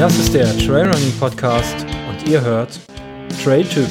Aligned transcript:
Das 0.00 0.18
ist 0.18 0.32
der 0.32 0.56
Trailrunning 0.56 1.12
Podcast 1.20 1.76
und 2.08 2.26
ihr 2.26 2.40
hört 2.40 2.80
Trailtypen. 3.44 3.90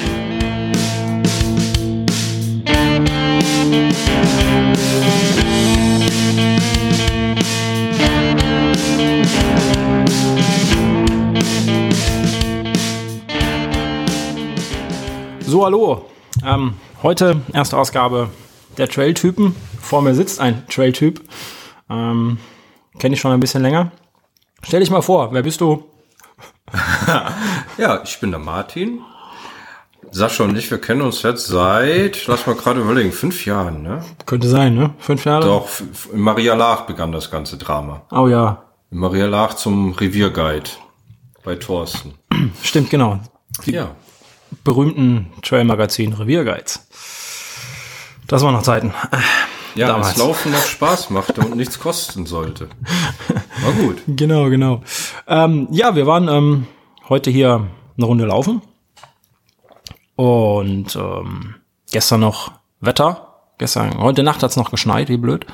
So, 15.46 15.64
hallo. 15.64 16.06
Ähm, 16.44 16.74
heute 17.04 17.40
erste 17.52 17.78
Ausgabe 17.78 18.30
der 18.78 18.88
Trailtypen. 18.88 19.54
Vor 19.80 20.02
mir 20.02 20.16
sitzt 20.16 20.40
ein 20.40 20.66
Trailtyp. 20.66 21.20
Ähm, 21.88 22.38
Kenne 22.98 23.14
ich 23.14 23.20
schon 23.20 23.30
ein 23.30 23.38
bisschen 23.38 23.62
länger. 23.62 23.92
Stell 24.64 24.80
dich 24.80 24.90
mal 24.90 25.02
vor, 25.02 25.32
wer 25.32 25.44
bist 25.44 25.60
du? 25.60 25.84
ja, 27.78 28.00
ich 28.04 28.20
bin 28.20 28.30
der 28.30 28.40
Martin. 28.40 29.00
Sascha 30.12 30.44
und 30.44 30.56
ich, 30.56 30.70
wir 30.70 30.80
kennen 30.80 31.02
uns 31.02 31.22
jetzt 31.22 31.46
seit, 31.46 32.26
lass 32.26 32.46
mal 32.46 32.56
gerade 32.56 32.80
überlegen, 32.80 33.12
fünf 33.12 33.46
Jahren, 33.46 33.82
ne? 33.82 34.04
Könnte 34.26 34.48
sein, 34.48 34.74
ne? 34.74 34.94
Fünf 34.98 35.24
Jahre? 35.24 35.44
Doch, 35.44 35.68
in 36.12 36.20
Maria 36.20 36.54
Lach 36.54 36.82
begann 36.82 37.12
das 37.12 37.30
ganze 37.30 37.58
Drama. 37.58 38.02
Oh 38.10 38.26
ja. 38.26 38.64
In 38.90 38.98
Maria 38.98 39.26
Lach 39.26 39.54
zum 39.54 39.92
Revierguide 39.92 40.70
bei 41.44 41.54
Thorsten. 41.54 42.14
Stimmt, 42.62 42.90
genau. 42.90 43.20
Die 43.66 43.72
ja. 43.72 43.94
berühmten 44.64 45.32
Trail-Magazin 45.42 46.12
Revierguides. 46.12 46.88
Das 48.26 48.42
waren 48.42 48.54
noch 48.54 48.62
Zeiten. 48.62 48.92
Ja, 49.74 49.88
Damals. 49.88 50.08
als 50.08 50.18
Laufen 50.18 50.52
noch 50.52 50.64
Spaß 50.64 51.10
machte 51.10 51.40
und 51.42 51.56
nichts 51.56 51.78
kosten 51.78 52.26
sollte. 52.26 52.68
War 53.62 53.72
gut. 53.72 53.98
Genau, 54.06 54.50
genau. 54.50 54.82
Ähm, 55.30 55.68
ja, 55.70 55.94
wir 55.94 56.08
waren 56.08 56.28
ähm, 56.28 56.66
heute 57.08 57.30
hier 57.30 57.68
eine 57.96 58.06
Runde 58.06 58.26
laufen. 58.26 58.62
Und 60.16 60.96
ähm, 60.96 61.54
gestern 61.92 62.20
noch 62.20 62.50
Wetter. 62.80 63.28
Gestern, 63.56 63.96
heute 63.98 64.24
Nacht 64.24 64.42
hat's 64.42 64.56
noch 64.56 64.72
geschneit, 64.72 65.08
wie 65.08 65.16
blöd. 65.16 65.46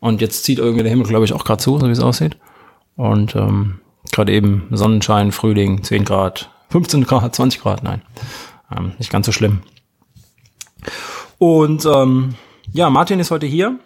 Und 0.00 0.20
jetzt 0.20 0.42
zieht 0.42 0.58
irgendwie 0.58 0.82
der 0.82 0.90
Himmel, 0.90 1.06
glaube 1.06 1.24
ich, 1.24 1.32
auch 1.32 1.44
gerade 1.44 1.62
zu, 1.62 1.78
so 1.78 1.86
wie 1.86 1.92
es 1.92 2.00
aussieht. 2.00 2.36
Und 2.96 3.36
ähm, 3.36 3.80
gerade 4.10 4.32
eben 4.32 4.66
Sonnenschein, 4.72 5.30
Frühling, 5.30 5.84
10 5.84 6.04
Grad, 6.04 6.50
15 6.70 7.04
Grad, 7.04 7.34
20 7.36 7.60
Grad, 7.62 7.84
nein. 7.84 8.02
Ähm, 8.76 8.94
nicht 8.98 9.12
ganz 9.12 9.26
so 9.26 9.32
schlimm. 9.32 9.62
Und 11.38 11.86
ähm, 11.86 12.34
ja, 12.72 12.90
Martin 12.90 13.20
ist 13.20 13.30
heute 13.30 13.46
hier. 13.46 13.78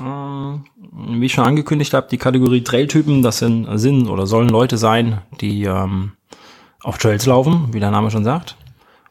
Ähm, 0.00 0.64
wie 1.18 1.26
ich 1.26 1.32
schon 1.32 1.44
angekündigt 1.44 1.94
habe, 1.94 2.08
die 2.10 2.18
Kategorie 2.18 2.62
Trailtypen, 2.64 3.22
das 3.22 3.38
sind, 3.38 3.66
sind 3.78 4.08
oder 4.08 4.26
sollen 4.26 4.48
Leute 4.48 4.78
sein, 4.78 5.20
die 5.40 5.64
ähm, 5.64 6.12
auf 6.82 6.98
Trails 6.98 7.26
laufen, 7.26 7.68
wie 7.72 7.80
der 7.80 7.90
Name 7.90 8.10
schon 8.10 8.24
sagt. 8.24 8.56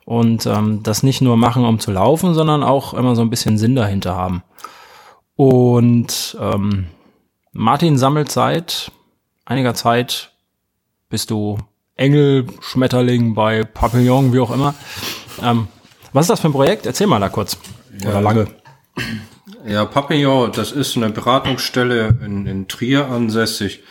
Und 0.05 0.45
ähm, 0.47 0.81
das 0.81 1.03
nicht 1.03 1.21
nur 1.21 1.37
machen, 1.37 1.65
um 1.65 1.79
zu 1.79 1.91
laufen, 1.91 2.33
sondern 2.33 2.63
auch 2.63 2.93
immer 2.95 3.15
so 3.15 3.21
ein 3.21 3.29
bisschen 3.29 3.57
Sinn 3.59 3.75
dahinter 3.75 4.15
haben. 4.15 4.41
Und 5.35 6.35
ähm, 6.41 6.87
Martin 7.51 7.97
sammelt 7.97 8.31
seit 8.31 8.91
einiger 9.45 9.73
Zeit, 9.75 10.31
bist 11.09 11.29
du 11.29 11.57
Engel, 11.95 12.47
Schmetterling 12.61 13.35
bei 13.35 13.63
Papillon, 13.63 14.33
wie 14.33 14.39
auch 14.39 14.51
immer. 14.51 14.73
Ähm, 15.43 15.67
was 16.13 16.23
ist 16.23 16.29
das 16.29 16.39
für 16.39 16.49
ein 16.49 16.53
Projekt? 16.53 16.85
Erzähl 16.85 17.07
mal 17.07 17.19
da 17.19 17.29
kurz. 17.29 17.57
Oder 18.01 18.13
Ja. 18.13 18.19
lange. 18.19 18.47
Ja, 19.69 19.85
Papillon, 19.85 20.51
das 20.51 20.71
ist 20.71 20.97
eine 20.97 21.11
Beratungsstelle 21.11 22.17
in, 22.25 22.47
in 22.47 22.67
Trier 22.67 23.07
ansässig, 23.07 23.83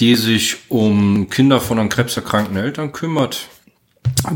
die 0.00 0.16
sich 0.16 0.56
um 0.68 1.30
Kinder 1.30 1.60
von 1.60 1.78
an 1.78 1.88
Krebs 1.88 2.16
erkrankten 2.16 2.56
Eltern 2.56 2.90
kümmert. 2.90 3.46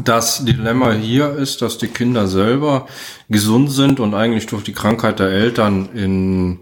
Das 0.05 0.45
Dilemma 0.45 0.93
hier 0.93 1.33
ist, 1.33 1.61
dass 1.61 1.79
die 1.79 1.89
Kinder 1.89 2.29
selber 2.29 2.87
gesund 3.29 3.73
sind 3.73 3.99
und 3.99 4.15
eigentlich 4.15 4.47
durch 4.47 4.63
die 4.63 4.73
Krankheit 4.73 5.19
der 5.19 5.31
Eltern 5.31 5.89
in 5.93 6.61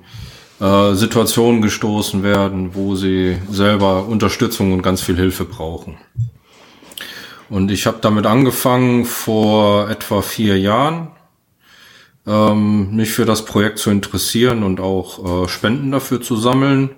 äh, 0.59 0.94
Situationen 0.94 1.61
gestoßen 1.61 2.22
werden, 2.22 2.75
wo 2.75 2.97
sie 2.97 3.37
selber 3.50 4.06
Unterstützung 4.06 4.72
und 4.72 4.81
ganz 4.81 5.03
viel 5.03 5.16
Hilfe 5.16 5.44
brauchen. 5.44 5.99
Und 7.50 7.71
ich 7.71 7.87
habe 7.87 7.99
damit 8.00 8.25
angefangen 8.25 9.05
vor 9.05 9.91
etwa 9.91 10.22
vier 10.22 10.59
Jahren 10.59 11.09
ähm, 12.28 12.94
mich 12.94 13.11
für 13.11 13.25
das 13.25 13.44
Projekt 13.44 13.78
zu 13.78 13.91
interessieren 13.91 14.62
und 14.62 14.81
auch 14.81 15.44
äh, 15.44 15.49
Spenden 15.49 15.91
dafür 15.91 16.21
zu 16.21 16.37
sammeln. 16.37 16.91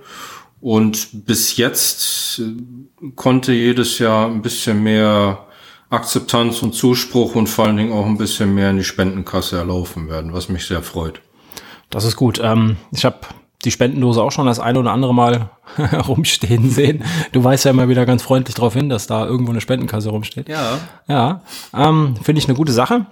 Und 0.61 1.25
bis 1.25 1.57
jetzt 1.57 2.41
äh, 2.41 3.13
konnte 3.15 3.53
jedes 3.53 3.99
Jahr 4.01 4.27
ein 4.27 4.43
bisschen 4.43 4.83
mehr 4.83 5.47
Akzeptanz 5.89 6.63
und 6.63 6.75
Zuspruch 6.75 7.37
und 7.37 7.49
vor 7.49 7.67
allen 7.67 7.77
Dingen 7.77 7.93
auch 7.93 8.07
ein 8.07 8.19
bisschen 8.19 8.55
mehr 8.55 8.71
in 8.71 8.77
die 8.77 8.85
Spendenkasse 8.85 9.57
erlaufen 9.57 10.09
werden, 10.09 10.33
was 10.33 10.49
mich 10.49 10.67
sehr 10.67 10.83
freut. 10.83 11.21
Das 11.91 12.05
ist 12.05 12.17
gut. 12.17 12.41
Ähm, 12.43 12.77
ich 12.93 13.05
habe 13.05 13.21
die 13.65 13.71
Spendendose 13.71 14.23
auch 14.23 14.33
schon 14.33 14.47
das 14.47 14.59
eine 14.59 14.79
oder 14.81 14.93
andere 14.93 15.15
Mal 15.15 15.51
rumstehen 16.09 16.71
sehen. 16.71 17.05
Du 17.33 17.45
weißt 17.45 17.67
ja 17.67 17.71
immer 17.71 17.89
wieder 17.89 18.07
ganz 18.07 18.23
freundlich 18.23 18.55
darauf 18.57 18.75
hin, 18.75 18.89
dass 18.89 19.07
da 19.07 19.27
irgendwo 19.27 19.53
eine 19.53 19.61
Spendenkasse 19.61 20.11
rumsteht. 20.11 20.49
Ja. 20.49 20.79
Ja, 21.09 21.43
ähm, 21.75 22.17
finde 22.23 22.41
ich 22.41 22.49
eine 22.49 22.57
gute 22.57 22.73
Sache. 22.73 23.07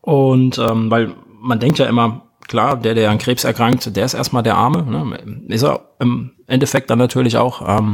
Und 0.00 0.58
ähm, 0.58 0.90
weil 0.90 1.14
man 1.40 1.58
denkt 1.60 1.78
ja 1.78 1.86
immer, 1.86 2.22
klar, 2.48 2.76
der, 2.76 2.94
der 2.94 3.10
an 3.10 3.18
Krebs 3.18 3.44
erkrankt, 3.44 3.94
der 3.96 4.04
ist 4.04 4.14
erstmal 4.14 4.42
der 4.42 4.56
Arme. 4.56 4.82
Ne? 4.82 5.44
Ist 5.48 5.62
er 5.62 5.80
im 6.00 6.32
Endeffekt 6.46 6.90
dann 6.90 6.98
natürlich 6.98 7.36
auch. 7.36 7.62
Ähm, 7.66 7.92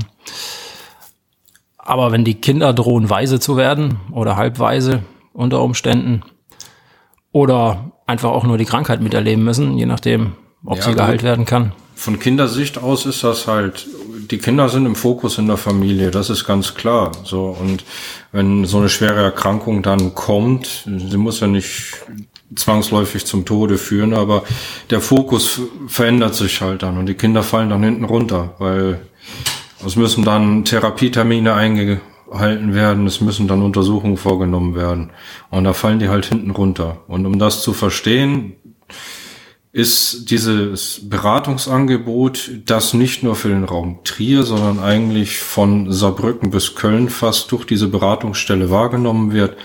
aber 1.79 2.11
wenn 2.13 2.25
die 2.25 2.35
Kinder 2.35 2.73
drohen, 2.73 3.09
weise 3.11 3.39
zu 3.39 3.57
werden 3.57 4.01
oder 4.13 4.37
halbweise 4.37 5.03
unter 5.33 5.63
Umständen 5.63 6.23
oder 7.33 7.93
einfach 8.07 8.31
auch 8.31 8.45
nur 8.45 8.59
die 8.59 8.65
Krankheit 8.65 9.01
miterleben 9.03 9.45
müssen, 9.45 9.77
je 9.79 9.87
nachdem, 9.87 10.33
ob 10.65 10.79
Ja, 10.79 10.83
sie 10.83 10.89
gut. 10.91 10.99
geheilt 10.99 11.23
werden 11.23 11.45
kann. 11.45 11.73
Von 11.99 12.19
Kindersicht 12.19 12.77
aus 12.77 13.07
ist 13.07 13.25
das 13.25 13.47
halt, 13.47 13.87
die 14.31 14.37
Kinder 14.37 14.69
sind 14.69 14.85
im 14.85 14.95
Fokus 14.95 15.39
in 15.39 15.47
der 15.47 15.57
Familie, 15.57 16.11
das 16.11 16.29
ist 16.29 16.45
ganz 16.45 16.75
klar. 16.75 17.11
So, 17.25 17.57
und 17.59 17.85
wenn 18.33 18.67
so 18.67 18.77
eine 18.77 18.91
schwere 18.91 19.23
Erkrankung 19.23 19.83
dann 19.83 20.15
kommt, 20.15 20.87
sie 20.87 21.17
muss 21.17 21.41
ja 21.41 21.47
nicht 21.47 21.95
zwangsläufig 22.55 23.25
zum 23.25 23.47
Tode 23.47 23.79
führen, 23.79 24.13
aber 24.13 24.45
der 24.91 25.01
Fokus 25.01 25.63
verändert 25.89 26.35
sich 26.35 26.61
halt 26.61 26.83
dann 26.83 26.99
und 26.99 27.07
die 27.07 27.15
Kinder 27.15 27.43
fallen 27.43 27.71
dann 27.71 27.83
hinten 27.83 28.05
runter, 28.05 28.55
weil 28.59 29.01
es 29.85 29.97
müssen 29.97 30.23
dann 30.23 30.67
Therapietermine 30.67 31.55
eingehalten 31.55 32.75
werden, 32.75 33.07
es 33.07 33.23
müssen 33.23 33.49
dann 33.49 33.63
Untersuchungen 33.63 34.19
vorgenommen 34.19 34.75
werden 34.75 35.13
und 35.49 35.65
da 35.65 35.73
fallen 35.73 35.99
die 35.99 36.11
halt 36.11 36.27
hinten 36.27 36.51
runter. 36.51 36.99
Und 37.09 37.25
um 37.25 37.39
das 37.39 37.63
zu 37.63 37.73
verstehen, 37.73 38.53
ist 39.77 40.31
dieses 40.31 41.07
Beratungsangebot, 41.07 42.51
das 42.65 42.95
nicht 42.95 43.23
nur 43.23 43.37
für 43.37 43.51
den 43.51 43.65
Raum 43.65 43.99
Trier, 44.05 44.43
sondern 44.45 44.79
eigentlich 44.81 45.37
von 45.37 45.93
Saarbrücken 45.93 46.51
bis 46.51 46.77
Köln 46.77 47.11
fast 47.11 47.53
durch 47.53 47.67
diese 47.67 47.87
Beratungsstelle 47.87 48.71
wahrgenommen 48.71 49.33
wird, 49.33 49.59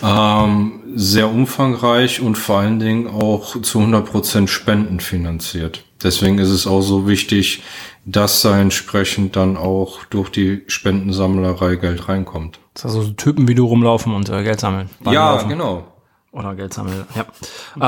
ähm, 0.00 0.80
sehr 0.94 1.28
umfangreich 1.28 2.20
und 2.20 2.38
vor 2.38 2.60
allen 2.60 2.78
Dingen 2.78 3.08
auch 3.08 3.60
zu 3.60 3.80
100 3.80 4.06
Prozent 4.06 4.48
Spenden 4.48 5.00
finanziert. 5.00 5.82
Deswegen 6.04 6.38
ist 6.38 6.50
es 6.50 6.68
auch 6.68 6.82
so 6.82 7.08
wichtig, 7.08 7.64
dass 8.04 8.42
da 8.42 8.56
entsprechend 8.60 9.34
dann 9.34 9.56
auch 9.56 10.04
durch 10.04 10.30
die 10.30 10.62
Spendensammlerei 10.68 11.74
Geld 11.74 12.08
reinkommt. 12.08 12.60
Das 12.74 12.84
ist 12.84 12.90
also 12.90 13.02
so 13.02 13.12
Typen 13.14 13.48
wie 13.48 13.56
du 13.56 13.66
rumlaufen 13.66 14.14
und 14.14 14.28
äh, 14.28 14.44
Geld 14.44 14.60
sammeln. 14.60 14.88
Ja, 15.04 15.32
Laufen. 15.32 15.48
genau. 15.48 15.88
Oder 16.30 16.54
Geld 16.54 16.72
sammeln, 16.72 17.06
ja. 17.16 17.26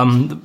Ähm, 0.02 0.40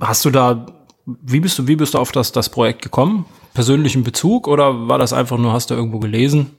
hast 0.00 0.24
du 0.24 0.30
da, 0.30 0.66
wie 1.04 1.40
bist 1.40 1.58
du, 1.58 1.66
wie 1.66 1.76
bist 1.76 1.94
du 1.94 1.98
auf 1.98 2.12
das, 2.12 2.32
das 2.32 2.48
Projekt 2.48 2.82
gekommen? 2.82 3.26
Persönlichen 3.54 4.04
Bezug 4.04 4.46
oder 4.48 4.88
war 4.88 4.98
das 4.98 5.12
einfach 5.12 5.38
nur, 5.38 5.52
hast 5.52 5.70
du 5.70 5.74
irgendwo 5.74 5.98
gelesen? 5.98 6.50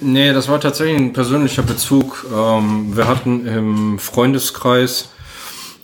Nee, 0.00 0.32
das 0.32 0.48
war 0.48 0.60
tatsächlich 0.60 0.96
ein 0.96 1.12
persönlicher 1.12 1.62
Bezug. 1.62 2.26
Ähm, 2.34 2.96
wir 2.96 3.06
hatten 3.06 3.46
im 3.46 3.98
Freundeskreis 3.98 5.10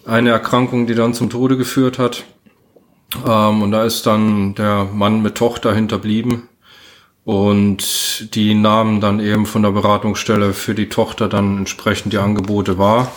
eine 0.04 0.30
Erkrankung, 0.30 0.86
die 0.86 0.94
dann 0.94 1.14
zum 1.14 1.30
Tode 1.30 1.56
geführt 1.56 1.98
hat. 1.98 2.24
Ähm, 3.26 3.62
und 3.62 3.70
da 3.70 3.84
ist 3.84 4.06
dann 4.06 4.54
der 4.54 4.84
Mann 4.84 5.22
mit 5.22 5.36
Tochter 5.36 5.74
hinterblieben. 5.74 6.48
Und 7.24 8.34
die 8.34 8.54
nahmen 8.54 9.00
dann 9.00 9.20
eben 9.20 9.44
von 9.44 9.62
der 9.62 9.70
Beratungsstelle 9.70 10.54
für 10.54 10.74
die 10.74 10.88
Tochter 10.88 11.28
dann 11.28 11.58
entsprechend 11.58 12.12
die 12.14 12.18
Angebote 12.18 12.78
wahr 12.78 13.12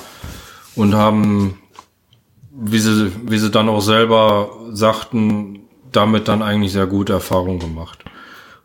und 0.75 0.93
haben, 0.93 1.57
wie 2.53 2.79
sie, 2.79 3.11
wie 3.25 3.37
sie 3.37 3.51
dann 3.51 3.69
auch 3.69 3.81
selber 3.81 4.51
sagten, 4.71 5.59
damit 5.91 6.27
dann 6.27 6.41
eigentlich 6.41 6.71
sehr 6.71 6.87
gute 6.87 7.13
Erfahrungen 7.13 7.59
gemacht. 7.59 8.03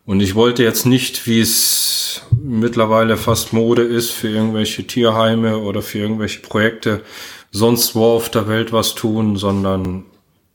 Und 0.05 0.21
ich 0.21 0.35
wollte 0.35 0.63
jetzt 0.63 0.87
nicht, 0.87 1.27
wie 1.27 1.41
es 1.41 2.23
mittlerweile 2.41 3.17
fast 3.17 3.53
Mode 3.53 3.83
ist, 3.83 4.11
für 4.11 4.29
irgendwelche 4.29 4.87
Tierheime 4.87 5.59
oder 5.59 5.83
für 5.83 5.99
irgendwelche 5.99 6.41
Projekte 6.41 7.03
sonst 7.51 7.95
wo 7.95 8.17
auf 8.17 8.29
der 8.29 8.49
Welt 8.49 8.73
was 8.73 8.95
tun, 8.95 9.37
sondern 9.37 10.05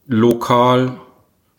lokal 0.08 0.98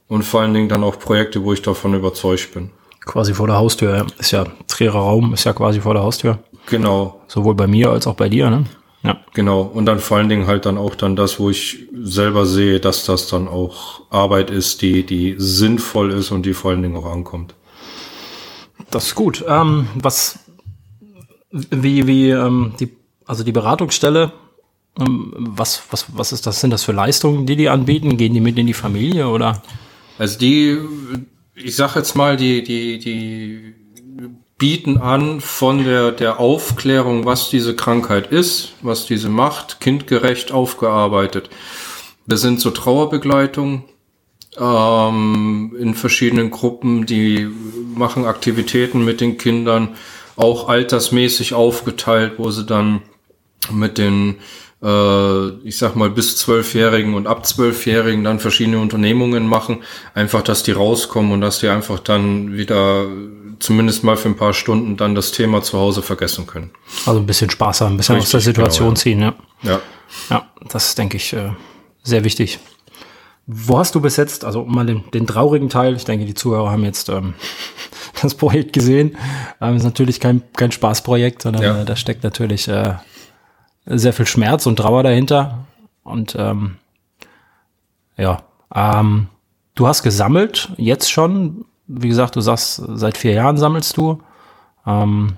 und 0.08 0.22
vor 0.22 0.40
allen 0.40 0.54
Dingen 0.54 0.68
dann 0.68 0.84
auch 0.84 0.98
Projekte, 0.98 1.42
wo 1.42 1.52
ich 1.52 1.62
davon 1.62 1.94
überzeugt 1.94 2.54
bin. 2.54 2.70
Quasi 3.04 3.34
vor 3.34 3.48
der 3.48 3.56
Haustür, 3.56 3.96
ja. 3.96 4.06
Ist 4.18 4.30
ja, 4.30 4.46
Trierer 4.68 5.00
Raum 5.00 5.34
ist 5.34 5.44
ja 5.44 5.52
quasi 5.52 5.80
vor 5.80 5.94
der 5.94 6.04
Haustür. 6.04 6.38
Genau, 6.66 7.20
Sowohl 7.26 7.54
bei 7.54 7.66
mir 7.66 7.90
als 7.90 8.06
auch 8.06 8.14
bei 8.14 8.28
dir, 8.28 8.48
ne? 8.48 8.64
Ja. 9.02 9.20
genau. 9.34 9.62
Und 9.62 9.86
dann 9.86 9.98
vor 9.98 10.18
allen 10.18 10.28
Dingen 10.28 10.46
halt 10.46 10.64
dann 10.64 10.78
auch 10.78 10.94
dann 10.94 11.16
das, 11.16 11.40
wo 11.40 11.50
ich 11.50 11.88
selber 11.92 12.46
sehe, 12.46 12.78
dass 12.78 13.04
das 13.04 13.26
dann 13.26 13.48
auch 13.48 14.02
Arbeit 14.10 14.50
ist, 14.50 14.82
die, 14.82 15.04
die 15.04 15.34
sinnvoll 15.38 16.12
ist 16.12 16.30
und 16.30 16.46
die 16.46 16.54
vor 16.54 16.70
allen 16.70 16.82
Dingen 16.82 16.96
auch 16.96 17.10
ankommt. 17.10 17.54
Das 18.90 19.06
ist 19.06 19.14
gut. 19.14 19.44
Ähm, 19.48 19.88
was, 19.94 20.38
wie, 21.50 22.06
wie, 22.06 22.30
ähm, 22.30 22.74
die, 22.78 22.90
also 23.26 23.42
die 23.42 23.52
Beratungsstelle, 23.52 24.32
ähm, 25.00 25.34
was, 25.36 25.82
was, 25.90 26.06
was 26.16 26.32
ist 26.32 26.46
das, 26.46 26.60
sind 26.60 26.70
das 26.70 26.84
für 26.84 26.92
Leistungen, 26.92 27.46
die 27.46 27.56
die 27.56 27.68
anbieten? 27.68 28.16
Gehen 28.16 28.34
die 28.34 28.40
mit 28.40 28.58
in 28.58 28.66
die 28.66 28.74
Familie 28.74 29.28
oder? 29.28 29.62
Also 30.18 30.38
die, 30.38 30.78
ich 31.54 31.74
sag 31.74 31.96
jetzt 31.96 32.14
mal, 32.14 32.36
die, 32.36 32.62
die, 32.62 32.98
die 32.98 33.74
bieten 34.62 34.98
an 34.98 35.40
von 35.40 35.82
der, 35.82 36.12
der 36.12 36.38
Aufklärung, 36.38 37.24
was 37.24 37.50
diese 37.50 37.74
Krankheit 37.74 38.28
ist, 38.28 38.74
was 38.80 39.06
diese 39.06 39.28
macht, 39.28 39.80
kindgerecht 39.80 40.52
aufgearbeitet. 40.52 41.50
Das 42.28 42.42
sind 42.42 42.60
so 42.60 42.70
Trauerbegleitungen 42.70 43.82
ähm, 44.56 45.74
in 45.76 45.96
verschiedenen 45.96 46.52
Gruppen, 46.52 47.06
die 47.06 47.48
machen 47.96 48.24
Aktivitäten 48.24 49.04
mit 49.04 49.20
den 49.20 49.36
Kindern, 49.36 49.96
auch 50.36 50.68
altersmäßig 50.68 51.54
aufgeteilt, 51.54 52.34
wo 52.36 52.52
sie 52.52 52.64
dann 52.64 53.02
mit 53.72 53.98
den 53.98 54.36
äh, 54.80 55.48
ich 55.64 55.76
sag 55.76 55.96
mal, 55.96 56.10
bis 56.10 56.36
Zwölfjährigen 56.36 57.14
und 57.14 57.26
ab 57.26 57.46
Zwölfjährigen 57.46 58.22
dann 58.22 58.38
verschiedene 58.38 58.78
Unternehmungen 58.78 59.48
machen. 59.48 59.82
Einfach, 60.14 60.42
dass 60.42 60.62
die 60.62 60.72
rauskommen 60.72 61.32
und 61.32 61.40
dass 61.40 61.58
die 61.58 61.68
einfach 61.68 61.98
dann 61.98 62.56
wieder 62.56 63.06
zumindest 63.62 64.04
mal 64.04 64.16
für 64.16 64.28
ein 64.28 64.36
paar 64.36 64.52
Stunden 64.52 64.96
dann 64.96 65.14
das 65.14 65.32
Thema 65.32 65.62
zu 65.62 65.78
Hause 65.78 66.02
vergessen 66.02 66.46
können. 66.46 66.70
Also 67.06 67.20
ein 67.20 67.26
bisschen 67.26 67.50
Spaß 67.50 67.80
haben, 67.80 67.94
ein 67.94 67.96
bisschen 67.96 68.16
aus 68.18 68.30
der 68.30 68.38
Richtig, 68.38 68.54
Situation 68.54 68.94
genau, 68.94 68.96
ja. 68.96 69.02
ziehen, 69.02 69.20
ja. 69.20 69.34
Ja. 69.62 69.80
Ja, 70.30 70.46
das 70.68 70.88
ist, 70.88 70.98
denke 70.98 71.16
ich, 71.16 71.32
äh, 71.32 71.50
sehr 72.02 72.24
wichtig. 72.24 72.58
Wo 73.46 73.78
hast 73.78 73.94
du 73.94 74.00
bis 74.00 74.16
jetzt, 74.16 74.44
also 74.44 74.64
mal 74.64 74.86
den, 74.86 75.10
den 75.12 75.26
traurigen 75.26 75.68
Teil, 75.68 75.96
ich 75.96 76.04
denke, 76.04 76.26
die 76.26 76.34
Zuhörer 76.34 76.70
haben 76.70 76.84
jetzt 76.84 77.08
ähm, 77.08 77.34
das 78.22 78.34
Projekt 78.34 78.72
gesehen. 78.72 79.16
Ähm, 79.60 79.76
ist 79.76 79.84
natürlich 79.84 80.20
kein, 80.20 80.42
kein 80.54 80.72
Spaßprojekt, 80.72 81.42
sondern 81.42 81.62
Ja. 81.62 81.82
äh, 81.82 81.84
da 81.84 81.96
steckt 81.96 82.24
natürlich 82.24 82.68
äh, 82.68 82.94
sehr 83.86 84.12
viel 84.12 84.26
Schmerz 84.26 84.66
und 84.66 84.76
Trauer 84.76 85.02
dahinter. 85.02 85.66
Und 86.04 86.36
ähm, 86.38 86.76
ja, 88.16 88.42
ähm, 88.74 89.28
du 89.74 89.86
hast 89.86 90.02
gesammelt, 90.02 90.70
jetzt 90.76 91.10
schon. 91.10 91.64
Wie 91.94 92.08
gesagt, 92.08 92.36
du 92.36 92.40
sagst, 92.40 92.82
seit 92.94 93.16
vier 93.16 93.32
Jahren 93.32 93.56
sammelst 93.56 93.96
du. 93.96 94.22
Ähm, 94.86 95.36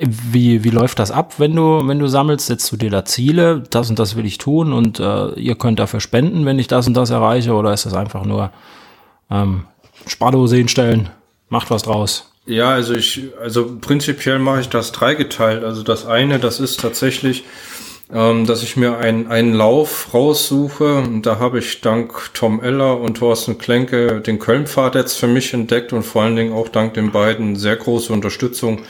wie, 0.00 0.62
wie 0.62 0.70
läuft 0.70 0.98
das 1.00 1.10
ab, 1.10 1.34
wenn 1.38 1.54
du, 1.54 1.86
wenn 1.86 1.98
du 1.98 2.06
sammelst? 2.06 2.46
Setzt 2.46 2.70
du 2.70 2.76
dir 2.76 2.90
da 2.90 3.04
Ziele? 3.04 3.64
Das 3.70 3.90
und 3.90 3.98
das 3.98 4.16
will 4.16 4.26
ich 4.26 4.38
tun 4.38 4.72
und 4.72 5.00
äh, 5.00 5.32
ihr 5.34 5.56
könnt 5.56 5.78
dafür 5.78 6.00
spenden, 6.00 6.46
wenn 6.46 6.58
ich 6.58 6.68
das 6.68 6.86
und 6.86 6.94
das 6.94 7.10
erreiche? 7.10 7.54
Oder 7.54 7.72
ist 7.72 7.84
das 7.84 7.94
einfach 7.94 8.24
nur 8.24 8.50
ähm, 9.30 9.64
Spardose 10.06 10.56
hinstellen, 10.56 11.10
macht 11.48 11.70
was 11.70 11.82
draus? 11.82 12.32
Ja, 12.46 12.70
also 12.70 12.94
ich, 12.94 13.28
also 13.42 13.76
prinzipiell 13.80 14.38
mache 14.38 14.60
ich 14.60 14.68
das 14.68 14.92
dreigeteilt. 14.92 15.64
Also 15.64 15.82
das 15.82 16.06
eine, 16.06 16.38
das 16.38 16.60
ist 16.60 16.80
tatsächlich, 16.80 17.44
ähm, 18.12 18.46
dass 18.46 18.62
ich 18.62 18.76
mir 18.76 18.98
einen, 18.98 19.26
einen 19.26 19.52
Lauf 19.52 20.14
raussuche. 20.14 20.94
Und 20.94 21.26
da 21.26 21.38
habe 21.38 21.58
ich 21.58 21.80
dank 21.80 22.32
Tom 22.34 22.62
Eller 22.62 22.98
und 23.00 23.18
Thorsten 23.18 23.58
Klenke 23.58 24.20
den 24.20 24.38
Kölnpfad 24.38 24.94
jetzt 24.94 25.18
für 25.18 25.26
mich 25.26 25.52
entdeckt 25.52 25.92
und 25.92 26.02
vor 26.04 26.22
allen 26.22 26.36
Dingen 26.36 26.52
auch 26.52 26.68
dank 26.68 26.94
den 26.94 27.12
beiden 27.12 27.56
sehr 27.56 27.76
große 27.76 28.12
Unterstützung 28.12 28.80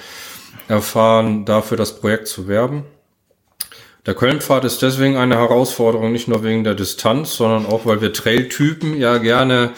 erfahren, 0.69 1.45
dafür 1.45 1.77
das 1.77 2.01
Projekt 2.01 2.29
zu 2.29 2.47
werben. 2.47 2.85
Der 4.07 4.15
Kölnpfad 4.15 4.65
ist 4.65 4.81
deswegen 4.81 5.17
eine 5.17 5.37
Herausforderung, 5.37 6.13
nicht 6.13 6.29
nur 6.29 6.43
wegen 6.43 6.65
der 6.65 6.75
Distanz, 6.75 7.35
sondern 7.35 7.67
auch, 7.67 7.85
weil 7.85 8.01
wir 8.01 8.13
Trailtypen 8.13 8.97
ja 8.97 9.19
gerne 9.19 9.73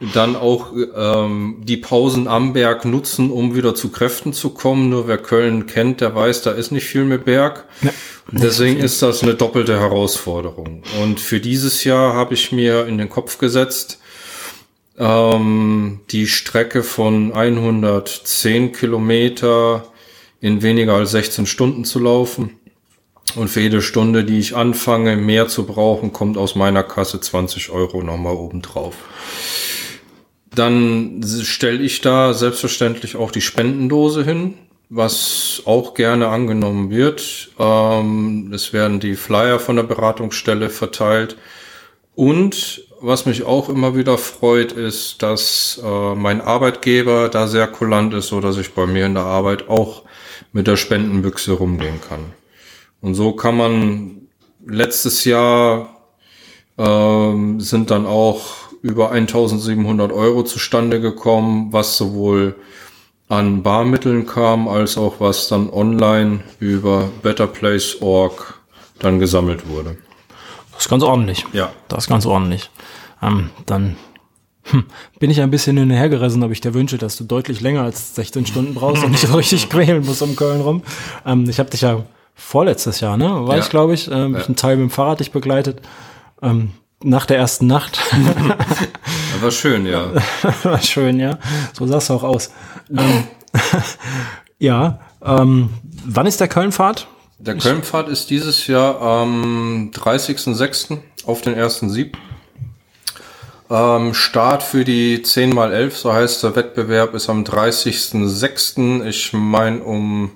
dann 0.00 0.34
auch 0.34 0.72
ähm, 0.96 1.58
die 1.62 1.76
Pausen 1.76 2.26
am 2.26 2.54
Berg 2.54 2.86
nutzen, 2.86 3.30
um 3.30 3.54
wieder 3.54 3.74
zu 3.74 3.90
Kräften 3.90 4.32
zu 4.32 4.50
kommen. 4.50 4.88
Nur 4.88 5.06
wer 5.08 5.18
Köln 5.18 5.66
kennt, 5.66 6.00
der 6.00 6.14
weiß, 6.14 6.42
da 6.42 6.52
ist 6.52 6.70
nicht 6.70 6.86
viel 6.86 7.04
mit 7.04 7.26
Berg. 7.26 7.66
Deswegen 8.32 8.80
ist 8.80 9.02
das 9.02 9.22
eine 9.22 9.34
doppelte 9.34 9.78
Herausforderung. 9.78 10.82
Und 11.02 11.20
für 11.20 11.38
dieses 11.38 11.84
Jahr 11.84 12.14
habe 12.14 12.32
ich 12.32 12.50
mir 12.50 12.86
in 12.86 12.96
den 12.96 13.10
Kopf 13.10 13.36
gesetzt, 13.36 14.00
ähm, 14.98 16.00
die 16.10 16.26
Strecke 16.26 16.82
von 16.82 17.32
110 17.34 18.72
Kilometer 18.72 19.84
in 20.40 20.62
weniger 20.62 20.94
als 20.94 21.10
16 21.10 21.44
Stunden 21.44 21.84
zu 21.84 21.98
laufen. 21.98 22.58
Und 23.36 23.48
für 23.48 23.60
jede 23.60 23.82
Stunde, 23.82 24.24
die 24.24 24.38
ich 24.38 24.56
anfange, 24.56 25.16
mehr 25.16 25.46
zu 25.46 25.66
brauchen, 25.66 26.12
kommt 26.12 26.38
aus 26.38 26.54
meiner 26.54 26.82
Kasse 26.82 27.20
20 27.20 27.70
Euro 27.70 28.02
nochmal 28.02 28.34
oben 28.34 28.62
drauf. 28.62 28.94
Dann 30.54 31.22
stelle 31.42 31.82
ich 31.82 32.00
da 32.00 32.34
selbstverständlich 32.34 33.16
auch 33.16 33.30
die 33.30 33.40
Spendendose 33.40 34.24
hin, 34.24 34.54
was 34.88 35.62
auch 35.64 35.94
gerne 35.94 36.28
angenommen 36.28 36.90
wird. 36.90 37.50
Ähm, 37.58 38.50
es 38.52 38.72
werden 38.72 38.98
die 38.98 39.14
Flyer 39.14 39.60
von 39.60 39.76
der 39.76 39.84
Beratungsstelle 39.84 40.68
verteilt. 40.68 41.36
Und 42.16 42.84
was 43.00 43.24
mich 43.24 43.44
auch 43.44 43.68
immer 43.68 43.96
wieder 43.96 44.18
freut, 44.18 44.72
ist, 44.72 45.22
dass 45.22 45.80
äh, 45.82 46.14
mein 46.14 46.40
Arbeitgeber 46.40 47.28
da 47.28 47.46
sehr 47.46 47.66
kulant 47.66 48.12
ist, 48.12 48.28
so 48.28 48.40
dass 48.40 48.58
ich 48.58 48.74
bei 48.74 48.86
mir 48.86 49.06
in 49.06 49.14
der 49.14 49.24
Arbeit 49.24 49.68
auch 49.68 50.02
mit 50.52 50.66
der 50.66 50.76
Spendenbüchse 50.76 51.52
rumgehen 51.52 52.00
kann. 52.06 52.32
Und 53.00 53.14
so 53.14 53.32
kann 53.32 53.56
man 53.56 54.28
letztes 54.66 55.24
Jahr 55.24 55.96
ähm, 56.76 57.60
sind 57.60 57.90
dann 57.90 58.06
auch 58.06 58.69
über 58.82 59.10
1700 59.12 60.12
Euro 60.12 60.42
zustande 60.42 61.00
gekommen, 61.00 61.72
was 61.72 61.96
sowohl 61.96 62.56
an 63.28 63.62
Barmitteln 63.62 64.26
kam, 64.26 64.68
als 64.68 64.98
auch 64.98 65.20
was 65.20 65.48
dann 65.48 65.70
online 65.70 66.40
über 66.58 67.10
betterplace.org 67.22 68.60
dann 68.98 69.18
gesammelt 69.20 69.68
wurde. 69.68 69.96
Das 70.72 70.82
ist 70.82 70.88
ganz 70.88 71.02
ordentlich. 71.02 71.44
Ja. 71.52 71.70
Das 71.88 72.04
ist 72.04 72.08
ganz 72.08 72.26
ordentlich. 72.26 72.70
Ähm, 73.22 73.50
dann 73.66 73.96
hm, 74.64 74.84
bin 75.18 75.30
ich 75.30 75.40
ein 75.40 75.50
bisschen 75.50 75.76
hinterhergerissen, 75.76 76.42
ob 76.42 76.50
ich 76.50 76.60
dir 76.60 76.74
wünsche, 76.74 76.98
dass 76.98 77.16
du 77.16 77.24
deutlich 77.24 77.60
länger 77.60 77.82
als 77.82 78.14
16 78.14 78.46
Stunden 78.46 78.74
brauchst 78.74 79.04
und 79.04 79.12
dich 79.12 79.20
so 79.28 79.36
richtig 79.36 79.68
quälen 79.68 80.04
musst 80.04 80.22
um 80.22 80.34
Köln 80.36 80.60
rum. 80.60 80.82
Ähm, 81.24 81.48
ich 81.48 81.58
habe 81.58 81.70
dich 81.70 81.82
ja 81.82 82.02
vorletztes 82.34 83.00
Jahr, 83.00 83.16
ne? 83.16 83.46
War 83.46 83.56
Ja. 83.56 83.62
ich, 83.62 83.68
glaube 83.68 83.94
ich, 83.94 84.10
ähm, 84.10 84.34
ja. 84.34 84.44
einen 84.44 84.56
Teil 84.56 84.76
mit 84.76 84.88
dem 84.88 84.90
Fahrrad 84.90 85.20
dich 85.20 85.30
begleitet. 85.30 85.80
Ähm, 86.42 86.70
nach 87.02 87.26
der 87.26 87.38
ersten 87.38 87.66
Nacht. 87.66 88.00
Das 89.32 89.42
war 89.42 89.50
schön, 89.52 89.86
ja. 89.86 90.10
War 90.64 90.82
schön, 90.82 91.18
ja. 91.18 91.38
So 91.72 91.86
sah 91.86 91.96
es 91.96 92.10
auch 92.10 92.24
aus. 92.24 92.50
ähm, 92.90 93.24
ja, 94.58 95.00
ähm, 95.24 95.70
wann 96.04 96.26
ist 96.26 96.40
der 96.40 96.48
Kölnfahrt? 96.48 97.06
Der 97.38 97.56
Kölnpfad 97.56 98.08
ist 98.08 98.28
dieses 98.28 98.66
Jahr 98.66 99.00
am 99.00 99.90
30.06. 99.94 100.98
auf 101.24 101.40
den 101.40 101.54
1.07. 101.54 102.12
Ähm, 103.70 104.12
Start 104.12 104.62
für 104.62 104.84
die 104.84 105.22
10 105.22 105.54
mal 105.54 105.72
11, 105.72 105.96
so 105.96 106.12
heißt 106.12 106.42
der 106.42 106.54
Wettbewerb, 106.54 107.14
ist 107.14 107.30
am 107.30 107.44
30.06. 107.44 109.06
Ich 109.06 109.32
meine 109.32 109.82
um 109.82 110.32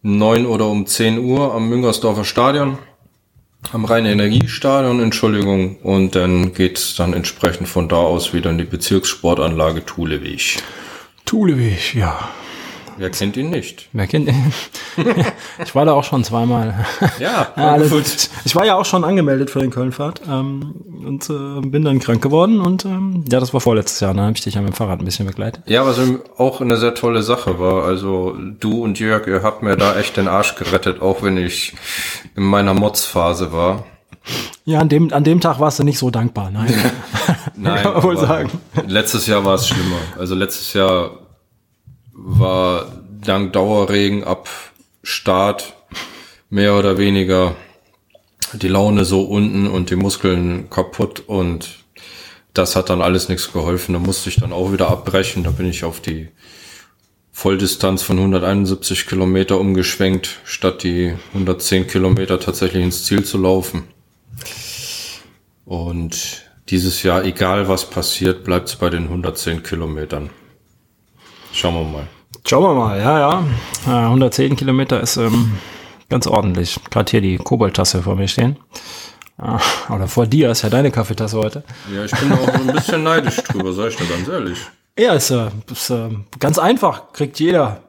9 0.00 0.46
oder 0.46 0.68
um 0.68 0.86
10 0.86 1.18
Uhr 1.18 1.52
am 1.52 1.68
Müngersdorfer 1.68 2.24
Stadion. 2.24 2.78
Am 3.72 3.84
Rhein-Energiestadion, 3.84 5.00
Entschuldigung. 5.00 5.76
Und 5.82 6.14
dann 6.14 6.52
geht's 6.54 6.94
dann 6.94 7.12
entsprechend 7.12 7.68
von 7.68 7.88
da 7.88 7.96
aus 7.96 8.32
wieder 8.32 8.50
in 8.50 8.58
die 8.58 8.64
Bezirkssportanlage 8.64 9.84
Thuleweg. 9.84 10.62
Thuleweg, 11.24 11.94
ja. 11.94 12.28
Wer 12.98 13.10
kennt 13.10 13.36
ihn 13.36 13.50
nicht? 13.50 13.88
Wer 13.92 14.06
kennt 14.06 14.30
Ich 15.64 15.74
war 15.74 15.84
da 15.84 15.92
auch 15.92 16.04
schon 16.04 16.24
zweimal. 16.24 16.86
Ja, 17.18 17.48
Ja, 17.56 17.72
alles, 17.72 18.30
ich 18.44 18.54
war 18.54 18.64
ja 18.64 18.76
auch 18.76 18.84
schon 18.84 19.04
angemeldet 19.04 19.50
für 19.50 19.60
den 19.60 19.70
Kölnfahrt 19.70 20.22
ähm, 20.28 20.74
und 21.04 21.28
äh, 21.30 21.60
bin 21.66 21.84
dann 21.84 21.98
krank 21.98 22.22
geworden 22.22 22.60
und 22.60 22.84
ähm, 22.84 23.24
ja, 23.30 23.40
das 23.40 23.52
war 23.54 23.60
vorletztes 23.60 24.00
Jahr, 24.00 24.14
da 24.14 24.22
habe 24.22 24.32
ich 24.34 24.42
dich 24.42 24.54
ja 24.54 24.60
mit 24.60 24.70
dem 24.72 24.74
Fahrrad 24.74 24.98
ein 25.00 25.04
bisschen 25.04 25.26
begleitet. 25.26 25.62
Ja, 25.66 25.86
was 25.86 26.00
auch 26.36 26.60
eine 26.60 26.76
sehr 26.76 26.94
tolle 26.94 27.22
Sache 27.22 27.58
war. 27.58 27.84
Also 27.84 28.36
du 28.60 28.82
und 28.82 28.98
Jörg, 28.98 29.26
ihr 29.26 29.42
habt 29.42 29.62
mir 29.62 29.76
da 29.76 29.96
echt 29.96 30.16
den 30.16 30.28
Arsch 30.28 30.54
gerettet, 30.56 31.00
auch 31.00 31.22
wenn 31.22 31.36
ich 31.36 31.74
in 32.36 32.44
meiner 32.44 32.74
Mods-Phase 32.74 33.52
war. 33.52 33.84
Ja, 34.64 34.80
an 34.80 34.88
dem, 34.88 35.12
an 35.12 35.22
dem 35.22 35.40
Tag 35.40 35.60
warst 35.60 35.78
du 35.78 35.84
nicht 35.84 35.98
so 35.98 36.10
dankbar, 36.10 36.50
nein. 36.50 36.72
Nein, 37.58 37.82
Kann 37.82 37.94
man 37.94 38.02
wohl 38.02 38.18
sagen. 38.18 38.50
letztes 38.86 39.26
Jahr 39.26 39.42
war 39.44 39.54
es 39.54 39.66
schlimmer. 39.66 39.96
Also 40.18 40.34
letztes 40.34 40.74
Jahr 40.74 41.10
war 42.28 42.92
dank 43.20 43.52
Dauerregen 43.52 44.24
ab 44.24 44.48
Start 45.04 45.74
mehr 46.50 46.76
oder 46.76 46.98
weniger 46.98 47.54
die 48.52 48.68
Laune 48.68 49.04
so 49.04 49.22
unten 49.22 49.68
und 49.68 49.90
die 49.90 49.96
Muskeln 49.96 50.68
kaputt 50.68 51.22
und 51.26 51.84
das 52.52 52.74
hat 52.74 52.90
dann 52.90 53.00
alles 53.02 53.28
nichts 53.28 53.52
geholfen. 53.52 53.92
Da 53.92 54.00
musste 54.00 54.28
ich 54.28 54.36
dann 54.36 54.52
auch 54.52 54.72
wieder 54.72 54.88
abbrechen. 54.88 55.44
Da 55.44 55.50
bin 55.50 55.66
ich 55.66 55.84
auf 55.84 56.00
die 56.00 56.28
Volldistanz 57.30 58.02
von 58.02 58.18
171 58.18 59.06
Kilometer 59.06 59.60
umgeschwenkt, 59.60 60.40
statt 60.44 60.82
die 60.82 61.14
110 61.34 61.86
Kilometer 61.86 62.40
tatsächlich 62.40 62.82
ins 62.82 63.04
Ziel 63.04 63.24
zu 63.24 63.38
laufen. 63.38 63.84
Und 65.64 66.44
dieses 66.70 67.02
Jahr, 67.02 67.24
egal 67.24 67.68
was 67.68 67.90
passiert, 67.90 68.42
bleibt 68.42 68.68
es 68.68 68.76
bei 68.76 68.88
den 68.88 69.04
110 69.04 69.62
Kilometern. 69.62 70.30
Schauen 71.52 71.74
wir 71.74 71.84
mal. 71.84 72.08
Schauen 72.48 72.62
wir 72.62 72.74
mal, 72.74 73.00
ja, 73.00 73.18
ja. 73.18 73.44
110 73.86 74.54
Kilometer 74.54 75.00
ist 75.00 75.16
ähm, 75.16 75.58
ganz 76.08 76.28
ordentlich. 76.28 76.78
Gerade 76.90 77.10
hier 77.10 77.20
die 77.20 77.38
Kobalttasse 77.38 78.04
vor 78.04 78.14
mir 78.14 78.28
stehen. 78.28 78.56
Ah, 79.36 79.58
oder 79.92 80.06
vor 80.06 80.28
dir 80.28 80.52
ist 80.52 80.62
ja 80.62 80.70
deine 80.70 80.92
Kaffeetasse 80.92 81.36
heute. 81.36 81.64
Ja, 81.92 82.04
ich 82.04 82.12
bin 82.12 82.32
auch 82.32 82.46
ein 82.46 82.68
bisschen 82.68 83.02
neidisch 83.02 83.36
drüber, 83.42 83.72
sag 83.72 83.88
ich 83.88 83.96
dir 83.96 84.06
ganz 84.06 84.28
ehrlich. 84.28 84.58
Ja, 84.96 85.14
ist, 85.14 85.30
äh, 85.30 85.48
ist 85.72 85.90
äh, 85.90 86.08
ganz 86.38 86.60
einfach. 86.60 87.12
Kriegt 87.12 87.40
jeder, 87.40 87.80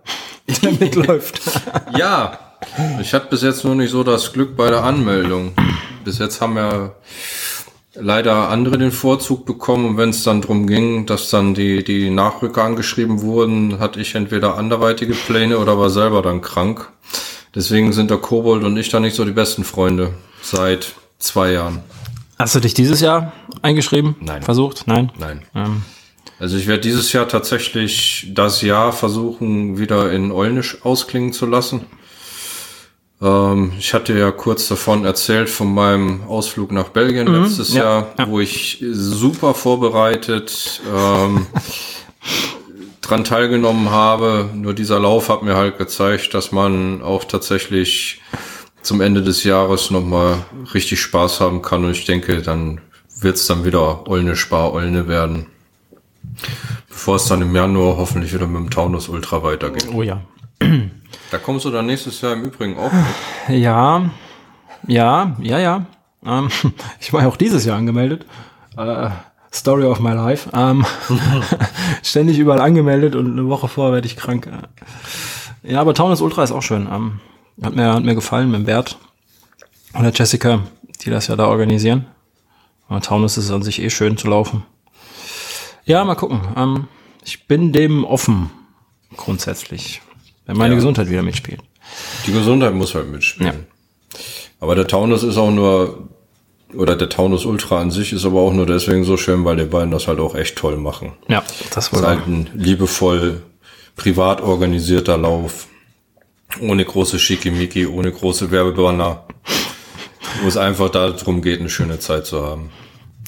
der 0.64 0.72
mitläuft. 0.80 1.40
ja, 1.96 2.40
ich 3.00 3.14
hatte 3.14 3.28
bis 3.28 3.44
jetzt 3.44 3.64
nur 3.64 3.76
nicht 3.76 3.92
so 3.92 4.04
das 4.04 4.34
Glück 4.34 4.58
bei 4.58 4.72
der 4.72 4.84
Anmeldung. 4.84 5.54
Bis 6.04 6.18
jetzt 6.18 6.42
haben 6.42 6.58
ja 6.58 6.94
leider 8.00 8.50
andere 8.50 8.78
den 8.78 8.92
Vorzug 8.92 9.46
bekommen 9.46 9.86
und 9.86 9.98
wenn 9.98 10.10
es 10.10 10.24
dann 10.24 10.42
drum 10.42 10.68
ging, 10.68 11.06
dass 11.06 11.30
dann 11.30 11.54
die, 11.54 11.84
die 11.84 12.10
Nachrücker 12.10 12.64
angeschrieben 12.64 13.22
wurden, 13.22 13.80
hatte 13.80 14.00
ich 14.00 14.16
entweder 14.16 14.58
anderweitige 14.58 15.14
Pläne 15.14 15.58
oder 15.58 15.78
war 15.78 15.90
selber 15.90 16.22
dann 16.22 16.42
krank. 16.42 16.92
Deswegen 17.56 17.94
sind 17.94 18.12
der 18.12 18.18
Kobold 18.18 18.64
und 18.64 18.78
ich 18.78 18.90
da 18.90 19.00
nicht 19.00 19.16
so 19.16 19.26
die 19.26 19.32
besten 19.32 19.64
Freunde 19.64 20.14
seit 20.42 20.94
zwei 21.18 21.54
Jahren. 21.54 21.80
Hast 22.38 22.54
du 22.54 22.60
dich 22.60 22.74
dieses 22.74 23.02
Jahr 23.02 23.34
eingeschrieben? 23.62 24.16
Nein. 24.20 24.44
Versucht? 24.44 24.84
Nein? 24.86 25.12
Nein. 25.18 25.44
Ähm. 25.56 25.84
Also 26.40 26.56
ich 26.58 26.68
werde 26.68 26.82
dieses 26.82 27.14
Jahr 27.14 27.28
tatsächlich 27.28 28.28
das 28.36 28.62
Jahr 28.62 28.94
versuchen, 28.94 29.80
wieder 29.80 30.12
in 30.12 30.32
Olnisch 30.32 30.86
ausklingen 30.86 31.34
zu 31.34 31.48
lassen. 31.48 31.86
Ähm, 33.22 33.74
ich 33.78 33.94
hatte 33.94 34.18
ja 34.18 34.32
kurz 34.32 34.68
davon 34.68 35.06
erzählt 35.06 35.50
von 35.50 35.74
meinem 35.74 36.24
Ausflug 36.28 36.72
nach 36.72 36.90
Belgien 36.90 37.28
mhm, 37.28 37.44
letztes 37.44 37.74
ja, 37.74 37.84
Jahr, 37.84 38.08
ja. 38.18 38.28
wo 38.30 38.40
ich 38.40 38.84
super 38.92 39.54
vorbereitet 39.54 40.82
ähm, 40.96 41.48
dran 43.02 43.24
teilgenommen 43.24 43.90
habe. 43.90 44.50
Nur 44.54 44.74
dieser 44.74 45.00
Lauf 45.00 45.30
hat 45.30 45.42
mir 45.42 45.56
halt 45.56 45.78
gezeigt, 45.78 46.34
dass 46.34 46.52
man 46.52 47.02
auch 47.02 47.24
tatsächlich 47.24 48.22
zum 48.82 49.02
Ende 49.02 49.22
des 49.22 49.44
Jahres 49.44 49.92
nochmal 49.92 50.46
richtig 50.74 51.02
Spaß 51.02 51.42
haben 51.42 51.62
kann. 51.62 51.84
Und 51.84 51.92
ich 51.92 52.06
denke, 52.06 52.42
dann 52.42 52.82
wird 53.20 53.38
es 53.38 53.48
dann 53.48 53.66
wieder 53.66 54.08
Olne 54.08 54.36
Spar 54.36 54.74
Olne 54.74 55.08
werden. 55.08 55.48
Bevor 56.88 57.16
es 57.16 57.26
dann 57.26 57.42
im 57.42 57.56
Januar 57.56 57.98
hoffentlich 57.98 58.34
wieder 58.34 58.48
mit 58.48 58.58
dem 58.58 58.70
Taunus 58.70 59.10
Ultra 59.10 59.42
weitergeht. 59.44 59.88
Oh 59.92 60.04
ja. 60.04 60.22
Da 60.60 61.38
kommst 61.38 61.66
du 61.66 61.72
dann 61.72 61.86
nächstes 61.86 62.22
Jahr 62.22 62.34
im 62.34 62.44
Übrigen 62.44 62.78
auch 62.78 62.92
mit. 62.92 63.60
Ja, 63.60 64.10
ja, 64.88 65.36
ja, 65.42 65.60
ja. 65.60 65.86
Ähm, 66.26 66.50
ich 67.00 67.14
war 67.14 67.22
ja 67.22 67.28
auch 67.28 67.38
dieses 67.38 67.66
Jahr 67.66 67.78
angemeldet. 67.78 68.26
Äh, 68.78 69.10
Story 69.54 69.86
of 69.86 70.00
my 70.00 70.14
life. 70.14 70.50
Ähm, 70.54 70.86
ständig 72.04 72.38
überall 72.38 72.62
angemeldet 72.62 73.16
und 73.16 73.32
eine 73.32 73.48
Woche 73.48 73.68
vorher 73.68 73.94
werde 73.94 74.08
ich 74.08 74.16
krank. 74.16 74.50
Ja, 75.64 75.82
aber 75.82 75.94
Taunus 75.94 76.22
Ultra 76.22 76.44
ist 76.44 76.52
auch 76.52 76.62
schön. 76.62 76.88
Ähm, 76.92 77.20
hat, 77.62 77.76
mir, 77.76 77.94
hat 77.94 78.04
mir 78.04 78.16
gefallen 78.16 78.52
mit 78.52 78.66
Bert 78.66 78.98
und 79.94 80.04
der 80.04 80.14
Jessica, 80.14 80.62
die 81.02 81.10
das 81.10 81.28
ja 81.28 81.36
da 81.36 81.48
organisieren. 81.48 82.06
Aber 82.88 83.02
Taunus 83.02 83.38
ist 83.38 83.52
an 83.52 83.64
sich 83.64 83.82
eh 83.82 83.90
schön 83.90 84.18
zu 84.18 84.28
laufen. 84.28 84.64
Ja, 85.86 86.04
mal 86.04 86.16
gucken. 86.16 86.42
Ähm, 86.56 86.88
ich 87.24 87.48
bin 87.48 87.74
dem 87.74 88.06
offen, 88.06 88.50
grundsätzlich. 89.16 90.02
Wenn 90.48 90.58
meine 90.58 90.74
ja. 90.74 90.76
Gesundheit 90.76 91.10
wieder 91.10 91.24
mitspielt. 91.24 91.62
Die 92.26 92.32
Gesundheit 92.32 92.74
muss 92.74 92.96
halt 92.96 93.12
mitspielen. 93.12 93.54
Ja. 93.54 94.20
Aber 94.60 94.76
der 94.76 94.88
Taunus 94.88 95.24
ist 95.24 95.38
auch 95.38 95.52
nur, 95.52 96.08
oder 96.74 96.96
der 96.96 97.10
Taunus 97.10 97.46
Ultra 97.46 97.80
an 97.80 97.92
sich 97.92 98.14
ist 98.14 98.26
aber 98.26 98.40
auch 98.42 98.54
nur 98.54 98.66
deswegen 98.66 99.04
so 99.04 99.18
schön, 99.18 99.46
weil 99.46 99.58
die 99.58 99.66
beiden 99.66 99.92
das 99.92 100.08
halt 100.08 100.20
auch 100.20 100.36
echt 100.36 100.56
toll 100.56 100.78
machen. 100.78 101.14
Ja, 101.28 101.44
das 101.74 101.94
war 101.94 102.02
halt 102.02 102.28
ein 102.28 102.50
liebevoll 102.56 103.44
privat 103.96 104.42
organisierter 104.42 105.18
Lauf. 105.18 105.68
Ohne 106.62 106.86
große 106.86 107.20
Schickimicki, 107.20 107.86
ohne 107.86 108.12
große 108.12 108.50
Werbebanner. 108.52 109.26
Wo 110.42 110.48
es 110.48 110.56
einfach 110.56 110.90
darum 110.90 111.42
geht, 111.42 111.60
eine 111.60 111.70
schöne 111.70 112.00
Zeit 112.00 112.26
zu 112.26 112.44
haben. 112.46 112.70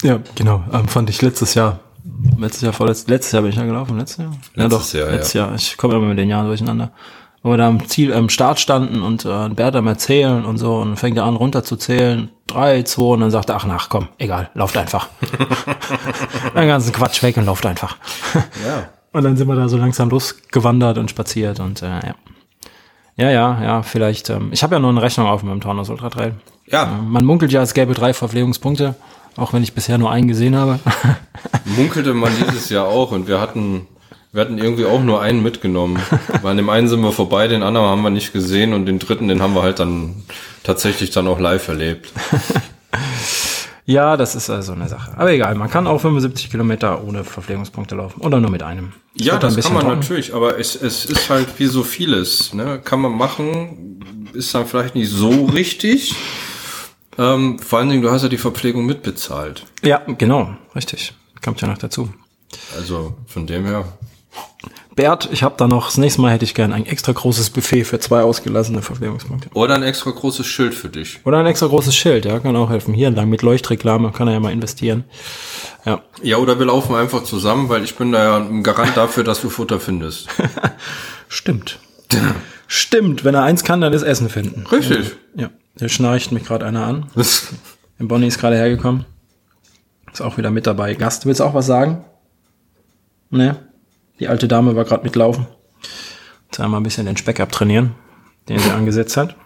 Ja, 0.02 0.20
genau. 0.34 0.64
Ähm, 0.72 0.88
fand 0.88 1.10
ich 1.10 1.20
letztes 1.20 1.54
Jahr. 1.54 1.80
Letztes 2.38 2.62
Jahr, 2.62 2.72
vorletztes, 2.72 3.08
letztes 3.08 3.32
Jahr 3.32 3.42
bin 3.42 3.50
ich 3.50 3.56
ja 3.56 3.64
gelaufen, 3.64 3.98
letztes 3.98 4.24
Jahr? 4.24 4.32
Letztes 4.54 4.92
ja, 4.92 5.00
doch, 5.00 5.06
Jahr, 5.06 5.16
letztes 5.16 5.32
ja. 5.34 5.46
Jahr. 5.46 5.54
Ich 5.54 5.76
komme 5.76 5.94
immer 5.94 6.06
mit 6.06 6.18
den 6.18 6.28
Jahren 6.28 6.46
durcheinander. 6.46 6.90
Wo 7.42 7.50
wir 7.50 7.56
da 7.56 7.68
am 7.68 7.86
Ziel, 7.88 8.12
am 8.12 8.28
Start 8.28 8.60
standen 8.60 9.02
und 9.02 9.24
äh, 9.24 9.48
Bert 9.48 9.74
am 9.74 9.86
Erzählen 9.86 10.44
und 10.44 10.58
so 10.58 10.76
und 10.76 10.96
fängt 10.96 11.16
er 11.16 11.24
an 11.24 11.36
runter 11.36 11.64
zu 11.64 11.76
zählen. 11.76 12.30
Drei, 12.46 12.82
zwei 12.82 13.14
und 13.14 13.20
dann 13.20 13.30
sagt 13.30 13.48
er, 13.48 13.56
ach 13.56 13.66
nach, 13.66 13.88
komm, 13.88 14.08
egal, 14.18 14.50
lauft 14.54 14.76
einfach. 14.76 15.08
Den 16.54 16.68
ganzen 16.68 16.92
Quatsch 16.92 17.22
weg 17.22 17.36
und 17.36 17.46
lauft 17.46 17.64
einfach. 17.66 17.96
ja. 18.34 18.88
Und 19.12 19.24
dann 19.24 19.36
sind 19.36 19.48
wir 19.48 19.56
da 19.56 19.68
so 19.68 19.76
langsam 19.76 20.08
losgewandert 20.08 20.96
und 20.96 21.10
spaziert 21.10 21.58
und 21.58 21.82
äh, 21.82 21.88
ja. 21.88 22.14
Ja, 23.16 23.30
ja, 23.30 23.62
ja, 23.62 23.82
vielleicht. 23.82 24.30
Ähm, 24.30 24.50
ich 24.52 24.62
habe 24.62 24.76
ja 24.76 24.78
noch 24.78 24.88
eine 24.88 25.02
Rechnung 25.02 25.26
auf 25.26 25.42
mit 25.42 25.52
dem 25.52 25.60
Taunus 25.60 25.90
Ultra 25.90 26.08
Trail. 26.08 26.34
Ja. 26.66 26.84
Äh, 26.84 27.02
man 27.02 27.24
munkelt 27.24 27.52
ja, 27.52 27.60
es 27.60 27.74
gäbe 27.74 27.92
drei 27.92 28.14
Verpflegungspunkte, 28.14 28.94
auch 29.36 29.52
wenn 29.52 29.62
ich 29.62 29.72
bisher 29.72 29.98
nur 29.98 30.10
einen 30.10 30.28
gesehen 30.28 30.56
habe. 30.56 30.80
Munkelte 31.76 32.14
man 32.14 32.32
dieses 32.36 32.68
Jahr 32.68 32.86
auch 32.86 33.12
und 33.12 33.28
wir 33.28 33.40
hatten, 33.40 33.86
wir 34.32 34.42
hatten 34.42 34.58
irgendwie 34.58 34.84
auch 34.84 35.02
nur 35.02 35.20
einen 35.22 35.42
mitgenommen. 35.42 36.00
Bei 36.42 36.54
dem 36.54 36.68
einen 36.68 36.88
sind 36.88 37.00
wir 37.02 37.12
vorbei, 37.12 37.48
den 37.48 37.62
anderen 37.62 37.88
haben 37.88 38.02
wir 38.02 38.10
nicht 38.10 38.32
gesehen 38.32 38.72
und 38.72 38.86
den 38.86 38.98
dritten, 38.98 39.28
den 39.28 39.42
haben 39.42 39.54
wir 39.54 39.62
halt 39.62 39.78
dann 39.78 40.22
tatsächlich 40.62 41.10
dann 41.10 41.26
auch 41.28 41.38
live 41.38 41.68
erlebt. 41.68 42.12
Ja, 43.90 44.16
das 44.16 44.36
ist 44.36 44.48
also 44.48 44.72
eine 44.72 44.88
Sache. 44.88 45.10
Aber 45.16 45.32
egal, 45.32 45.56
man 45.56 45.68
kann 45.68 45.88
auch 45.88 46.00
75 46.00 46.48
Kilometer 46.48 47.02
ohne 47.02 47.24
Verpflegungspunkte 47.24 47.96
laufen 47.96 48.20
oder 48.20 48.38
nur 48.38 48.50
mit 48.50 48.62
einem. 48.62 48.92
Das 49.16 49.26
ja, 49.26 49.36
das 49.36 49.56
kann 49.56 49.72
man 49.72 49.82
trocken. 49.82 49.98
natürlich, 49.98 50.32
aber 50.32 50.60
es, 50.60 50.80
es 50.80 51.06
ist 51.06 51.28
halt 51.28 51.48
wie 51.58 51.66
so 51.66 51.82
vieles. 51.82 52.54
Ne? 52.54 52.80
Kann 52.84 53.00
man 53.00 53.10
machen, 53.10 54.00
ist 54.32 54.54
dann 54.54 54.66
vielleicht 54.66 54.94
nicht 54.94 55.10
so 55.10 55.46
richtig. 55.46 56.14
Ähm, 57.20 57.58
vor 57.58 57.78
allen 57.78 57.90
Dingen, 57.90 58.00
du 58.00 58.10
hast 58.10 58.22
ja 58.22 58.30
die 58.30 58.38
Verpflegung 58.38 58.86
mitbezahlt. 58.86 59.66
Ja, 59.82 60.00
genau, 60.06 60.54
richtig. 60.74 61.12
Kommt 61.44 61.60
ja 61.60 61.68
noch 61.68 61.76
dazu. 61.76 62.08
Also 62.76 63.14
von 63.26 63.46
dem 63.46 63.66
her. 63.66 63.84
Bert, 64.96 65.28
ich 65.30 65.42
habe 65.42 65.54
da 65.58 65.68
noch, 65.68 65.86
das 65.86 65.98
nächste 65.98 66.22
Mal 66.22 66.32
hätte 66.32 66.44
ich 66.46 66.54
gern 66.54 66.72
ein 66.72 66.86
extra 66.86 67.12
großes 67.12 67.50
Buffet 67.50 67.84
für 67.84 68.00
zwei 68.00 68.22
ausgelassene 68.22 68.80
Verpflegungspunkte. 68.80 69.50
Oder 69.52 69.74
ein 69.74 69.82
extra 69.82 70.10
großes 70.10 70.46
Schild 70.46 70.74
für 70.74 70.88
dich. 70.88 71.20
Oder 71.24 71.38
ein 71.38 71.46
extra 71.46 71.66
großes 71.66 71.94
Schild, 71.94 72.24
ja, 72.24 72.38
kann 72.38 72.56
auch 72.56 72.70
helfen. 72.70 72.94
Hier 72.94 73.08
entlang 73.08 73.28
mit 73.28 73.42
Leuchtreklame 73.42 74.12
kann 74.12 74.26
er 74.26 74.34
ja 74.34 74.40
mal 74.40 74.52
investieren. 74.52 75.04
Ja. 75.84 76.02
Ja, 76.22 76.38
oder 76.38 76.58
wir 76.58 76.66
laufen 76.66 76.94
einfach 76.94 77.22
zusammen, 77.24 77.68
weil 77.68 77.84
ich 77.84 77.96
bin 77.96 78.12
da 78.12 78.24
ja 78.24 78.36
ein 78.38 78.62
Garant 78.62 78.96
dafür, 78.96 79.24
dass 79.24 79.42
du 79.42 79.50
Futter 79.50 79.78
findest. 79.78 80.28
Stimmt. 81.28 81.78
Stimmt, 82.66 83.24
wenn 83.24 83.34
er 83.34 83.42
eins 83.42 83.62
kann, 83.62 83.80
dann 83.80 83.92
ist 83.92 84.02
Essen 84.02 84.28
finden. 84.30 84.66
Richtig. 84.66 85.16
Ja, 85.34 85.50
hier 85.78 85.88
schnarcht 85.88 86.32
mich 86.32 86.44
gerade 86.44 86.66
einer 86.66 86.84
an. 86.86 87.06
Bonnie 87.98 88.26
ist 88.26 88.38
gerade 88.38 88.56
hergekommen. 88.56 89.04
Ist 90.12 90.20
auch 90.20 90.36
wieder 90.36 90.50
mit 90.50 90.66
dabei. 90.66 90.94
Gast, 90.94 91.26
willst 91.26 91.40
du 91.40 91.44
auch 91.44 91.54
was 91.54 91.66
sagen? 91.66 92.04
Ne? 93.30 93.56
Die 94.18 94.28
alte 94.28 94.48
Dame 94.48 94.74
war 94.74 94.84
gerade 94.84 95.04
mitlaufen. 95.04 95.46
Jetzt 96.46 96.60
einmal 96.60 96.80
ein 96.80 96.84
bisschen 96.84 97.06
den 97.06 97.16
Speck 97.16 97.40
abtrainieren, 97.40 97.94
den 98.48 98.58
sie 98.58 98.70
angesetzt 98.70 99.16
hat. 99.16 99.36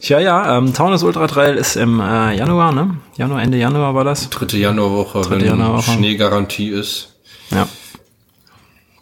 Tja, 0.00 0.20
ja, 0.20 0.56
ähm, 0.56 0.74
Taunus 0.74 1.02
Ultra 1.02 1.26
Trail 1.26 1.56
ist 1.56 1.76
im 1.76 2.00
äh, 2.00 2.36
Januar, 2.36 2.72
ne? 2.72 2.98
Januar, 3.16 3.42
Ende 3.42 3.58
Januar 3.58 3.94
war 3.94 4.04
das. 4.04 4.30
Dritte 4.30 4.56
Januarwoche, 4.56 5.22
Dritte 5.22 5.40
wenn 5.40 5.46
Januarwoche. 5.46 5.92
Schneegarantie 5.92 6.70
ist. 6.70 7.16
Ja. 7.50 7.68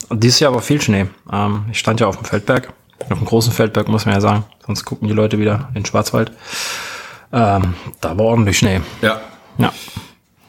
Und 0.09 0.23
dieses 0.23 0.41
Jahr 0.41 0.55
war 0.55 0.63
viel 0.63 0.81
Schnee. 0.81 1.07
Ähm, 1.31 1.67
ich 1.71 1.79
stand 1.79 2.01
ja 2.01 2.07
auf 2.07 2.17
dem 2.17 2.25
Feldberg. 2.25 2.73
Auf 2.99 3.19
dem 3.19 3.27
großen 3.27 3.53
Feldberg, 3.53 3.89
muss 3.89 4.07
man 4.07 4.15
ja 4.15 4.21
sagen. 4.21 4.45
Sonst 4.67 4.85
gucken 4.85 5.09
die 5.09 5.15
Leute 5.15 5.39
wieder 5.39 5.69
in 5.69 5.83
den 5.83 5.87
Schwarzwald. 5.87 6.33
Ähm, 7.33 7.75
da 8.01 8.17
war 8.17 8.27
ordentlich 8.27 8.59
Schnee. 8.59 8.81
Ja. 9.03 9.21
Ja. 9.59 9.73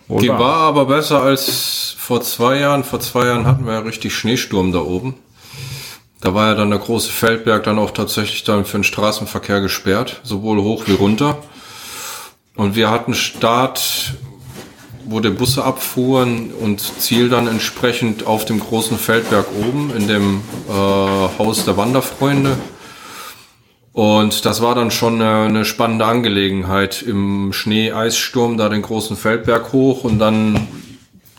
Wohl 0.08 0.22
die 0.22 0.30
war 0.30 0.68
aber 0.68 0.86
besser 0.86 1.22
als 1.22 1.96
vor 1.98 2.22
zwei 2.22 2.60
Jahren. 2.60 2.84
Vor 2.84 3.00
zwei 3.00 3.26
Jahren 3.28 3.46
hatten 3.46 3.66
wir 3.66 3.74
ja 3.74 3.80
richtig 3.80 4.16
Schneesturm 4.16 4.72
da 4.72 4.80
oben. 4.80 5.16
Da 6.22 6.34
war 6.34 6.48
ja 6.48 6.56
dann 6.56 6.72
der 6.72 6.80
große 6.80 7.12
Feldberg 7.12 7.64
dann 7.64 7.78
auch 7.78 7.92
tatsächlich 7.92 8.44
dann 8.44 8.66
für 8.66 8.78
den 8.78 8.84
Straßenverkehr 8.84 9.62
gesperrt, 9.62 10.22
sowohl 10.24 10.62
hoch 10.62 10.84
wie 10.88 10.94
runter. 10.94 11.38
Und 12.56 12.76
wir 12.76 12.90
hatten 12.90 13.14
Start, 13.14 14.16
wo 15.08 15.20
die 15.20 15.30
Busse 15.30 15.64
abfuhren 15.64 16.52
und 16.52 16.82
Ziel 16.82 17.30
dann 17.30 17.48
entsprechend 17.48 18.28
auf 18.28 18.46
dem 18.46 18.60
großen 18.60 18.98
Feldberg 18.98 19.46
oben 19.60 19.92
in 19.96 20.08
dem 20.08 20.42
äh, 20.70 20.72
Haus 20.72 21.66
der 21.66 21.78
Wanderfreunde. 21.78 22.58
Und 23.94 24.46
das 24.46 24.62
war 24.62 24.76
dann 24.76 24.92
schon 24.92 25.22
eine, 25.22 25.46
eine 25.46 25.66
spannende 25.66 26.06
Angelegenheit 26.06 27.02
im 27.02 27.52
Schnee-Eissturm 27.52 28.58
da 28.58 28.70
den 28.70 28.84
großen 28.84 29.18
Feldberg 29.18 29.74
hoch 29.74 30.04
und 30.04 30.20
dann 30.20 30.68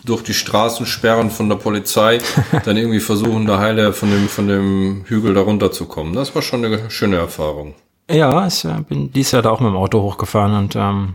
durch 0.03 0.23
die 0.23 0.33
Straßensperren 0.33 1.29
von 1.29 1.47
der 1.47 1.55
Polizei 1.55 2.17
dann 2.65 2.75
irgendwie 2.75 2.99
versuchen, 2.99 3.45
da 3.45 3.59
heile 3.59 3.93
von 3.93 4.09
dem, 4.09 4.27
von 4.27 4.47
dem 4.47 5.03
Hügel 5.05 5.33
da 5.35 5.41
runterzukommen. 5.41 6.13
Das 6.13 6.35
war 6.35 6.41
schon 6.41 6.65
eine 6.65 6.89
schöne 6.89 7.17
Erfahrung. 7.17 7.75
Ja, 8.11 8.47
ich 8.47 8.65
äh, 8.65 8.81
bin 8.87 9.11
dies 9.13 9.31
Jahr 9.31 9.43
da 9.43 9.51
auch 9.51 9.59
mit 9.59 9.69
dem 9.69 9.77
Auto 9.77 10.01
hochgefahren 10.01 10.55
und 10.55 10.75
ähm, 10.75 11.13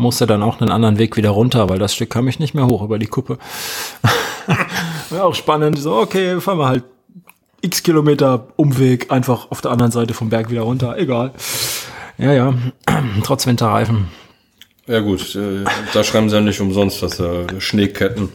musste 0.00 0.26
dann 0.26 0.42
auch 0.42 0.60
einen 0.60 0.70
anderen 0.70 0.98
Weg 0.98 1.16
wieder 1.16 1.30
runter, 1.30 1.68
weil 1.68 1.78
das 1.78 1.94
Stück 1.94 2.10
kam 2.10 2.26
ich 2.26 2.38
nicht 2.38 2.54
mehr 2.54 2.66
hoch 2.66 2.82
über 2.82 2.98
die 2.98 3.06
Kuppe. 3.06 3.38
war 5.10 5.24
auch 5.24 5.34
spannend. 5.34 5.78
So, 5.78 5.96
okay, 5.96 6.40
fahren 6.40 6.58
wir 6.58 6.68
halt 6.68 6.84
x 7.60 7.82
Kilometer 7.82 8.48
Umweg 8.56 9.12
einfach 9.12 9.50
auf 9.50 9.60
der 9.60 9.70
anderen 9.70 9.92
Seite 9.92 10.14
vom 10.14 10.30
Berg 10.30 10.50
wieder 10.50 10.62
runter. 10.62 10.96
Egal. 10.96 11.32
Ja, 12.18 12.32
ja. 12.32 12.54
Trotz 13.22 13.46
Winterreifen. 13.46 14.08
Ja 14.86 15.00
gut, 15.00 15.36
äh, 15.36 15.64
da 15.92 16.02
schreiben 16.02 16.30
sie 16.30 16.36
ja 16.36 16.40
nicht 16.40 16.60
umsonst, 16.60 17.02
dass 17.02 17.20
äh, 17.20 17.60
Schneeketten 17.60 18.30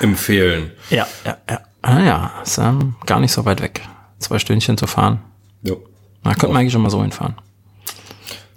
empfehlen. 0.00 0.70
Ja, 0.88 1.06
ja, 1.24 1.36
ja. 1.50 1.60
Ah 1.82 2.00
ja, 2.00 2.32
ist 2.42 2.58
ähm, 2.58 2.94
gar 3.04 3.20
nicht 3.20 3.32
so 3.32 3.44
weit 3.44 3.60
weg. 3.60 3.82
Zwei 4.18 4.38
Stündchen 4.38 4.78
zu 4.78 4.86
fahren. 4.86 5.20
Ja. 5.62 5.74
Da 6.22 6.30
könnte 6.30 6.48
man 6.48 6.58
eigentlich 6.58 6.72
schon 6.72 6.82
mal 6.82 6.90
so 6.90 7.02
hinfahren. 7.02 7.34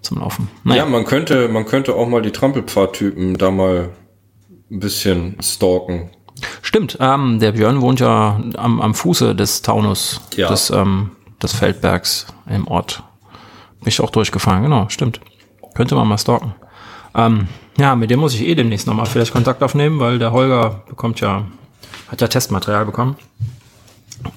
Zum 0.02 0.20
Laufen. 0.20 0.50
Ja, 0.64 0.86
man 0.86 1.06
könnte, 1.06 1.50
man 1.50 1.66
könnte 1.66 1.94
auch 1.96 2.08
mal 2.08 2.22
die 2.22 2.32
Trampelpfadtypen 2.32 3.38
da 3.38 3.52
mal 3.52 3.90
ein 4.72 4.80
bisschen 4.80 5.36
stalken. 5.42 6.10
Stimmt, 6.62 6.98
ähm, 7.02 7.40
der 7.40 7.52
Björn 7.52 7.82
wohnt 7.82 8.00
ja 8.00 8.40
am, 8.56 8.80
am 8.82 8.94
Fuße 8.94 9.36
des 9.36 9.62
Taunus, 9.62 10.22
Ja. 10.36 10.48
des, 10.48 10.70
ähm, 10.70 11.12
des 11.44 11.54
Feldbergs 11.54 12.28
im 12.50 12.68
Ort. 12.68 13.04
Bin 13.80 13.90
ich 13.90 14.00
auch 14.02 14.10
durchgefahren, 14.10 14.64
genau, 14.64 14.88
stimmt. 14.90 15.20
Könnte 15.76 15.96
man 15.96 16.08
mal 16.08 16.18
stalken. 16.18 16.54
Ähm, 17.16 17.48
ja, 17.78 17.96
mit 17.96 18.10
dem 18.10 18.20
muss 18.20 18.34
ich 18.36 18.46
eh 18.48 18.56
demnächst 18.56 18.88
nochmal 18.88 19.06
vielleicht 19.06 19.34
Kontakt 19.34 19.64
aufnehmen, 19.64 20.00
weil 20.00 20.20
der 20.20 20.32
Holger 20.32 20.84
bekommt 20.88 21.20
ja, 21.20 21.46
hat 22.10 22.22
ja 22.22 22.28
Testmaterial 22.28 22.86
bekommen. 22.86 23.16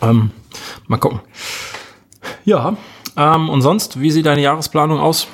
Ähm, 0.00 0.30
mal 0.86 0.96
gucken. 0.98 1.20
Ja, 2.44 2.76
ähm, 3.16 3.48
und 3.48 3.62
sonst, 3.62 4.00
wie 4.00 4.10
sieht 4.10 4.26
deine 4.26 4.42
Jahresplanung 4.42 4.98
aus? 5.00 5.26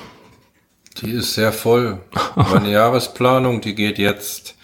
Die 1.01 1.11
ist 1.11 1.33
sehr 1.33 1.53
voll. 1.53 1.99
Meine 2.35 2.71
Jahresplanung, 2.71 3.61
die 3.61 3.75
geht 3.75 3.97
jetzt. 3.97 4.55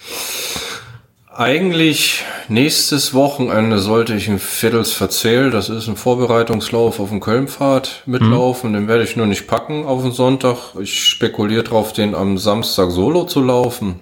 Eigentlich 1.33 2.23
nächstes 2.47 3.13
Wochenende 3.13 3.79
sollte 3.79 4.13
ich 4.15 4.27
in 4.27 4.39
Vettels 4.39 4.93
Verzähl, 4.93 5.51
das 5.51 5.69
ist 5.69 5.87
ein 5.87 5.97
Vorbereitungslauf 5.97 6.99
auf 6.99 7.09
den 7.09 7.19
Kölnpfad 7.19 8.03
mitlaufen. 8.05 8.73
Den 8.73 8.87
werde 8.87 9.03
ich 9.03 9.15
nur 9.15 9.25
nicht 9.25 9.47
packen 9.47 9.85
auf 9.85 10.01
den 10.01 10.11
Sonntag. 10.11 10.75
Ich 10.79 11.09
spekuliere 11.09 11.63
drauf, 11.63 11.93
den 11.93 12.15
am 12.15 12.37
Samstag 12.37 12.91
solo 12.91 13.25
zu 13.25 13.41
laufen. 13.41 13.99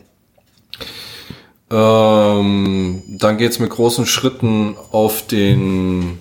Ähm, 1.72 3.02
dann 3.08 3.38
geht's 3.38 3.58
mit 3.58 3.72
großen 3.72 4.06
Schritten 4.06 4.76
auf 4.92 5.26
den 5.26 6.20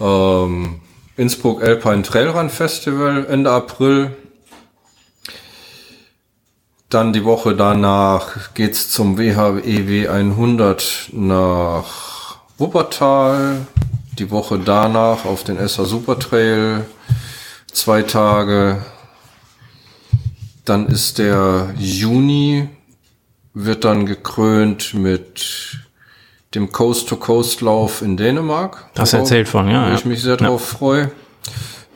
ähm, 0.00 0.80
Innsbruck 1.16 1.62
Alpine 1.62 2.02
Trailrun 2.02 2.50
Festival 2.50 3.26
Ende 3.30 3.50
April. 3.50 4.10
Dann 6.88 7.12
die 7.12 7.24
Woche 7.24 7.56
danach 7.56 8.54
geht's 8.54 8.90
zum 8.90 9.18
WHEW 9.18 10.08
100 10.08 11.10
nach 11.12 12.36
Wuppertal. 12.58 13.66
Die 14.18 14.30
Woche 14.30 14.58
danach 14.58 15.24
auf 15.24 15.42
den 15.44 15.56
Esser 15.58 15.84
Supertrail. 15.84 16.86
Zwei 17.72 18.02
Tage. 18.02 18.84
Dann 20.64 20.86
ist 20.86 21.18
der 21.18 21.74
Juni, 21.76 22.68
wird 23.52 23.84
dann 23.84 24.06
gekrönt 24.06 24.94
mit 24.94 25.78
dem 26.54 26.72
Coast-to-Coast-Lauf 26.72 28.00
in 28.02 28.16
Dänemark. 28.16 28.88
Worauf- 28.94 29.12
erzählt 29.12 29.48
von, 29.48 29.68
ja, 29.68 29.86
Wo 29.86 29.88
ja. 29.90 29.94
ich 29.96 30.04
mich 30.04 30.22
sehr 30.22 30.36
drauf 30.36 30.64
freue. 30.66 31.10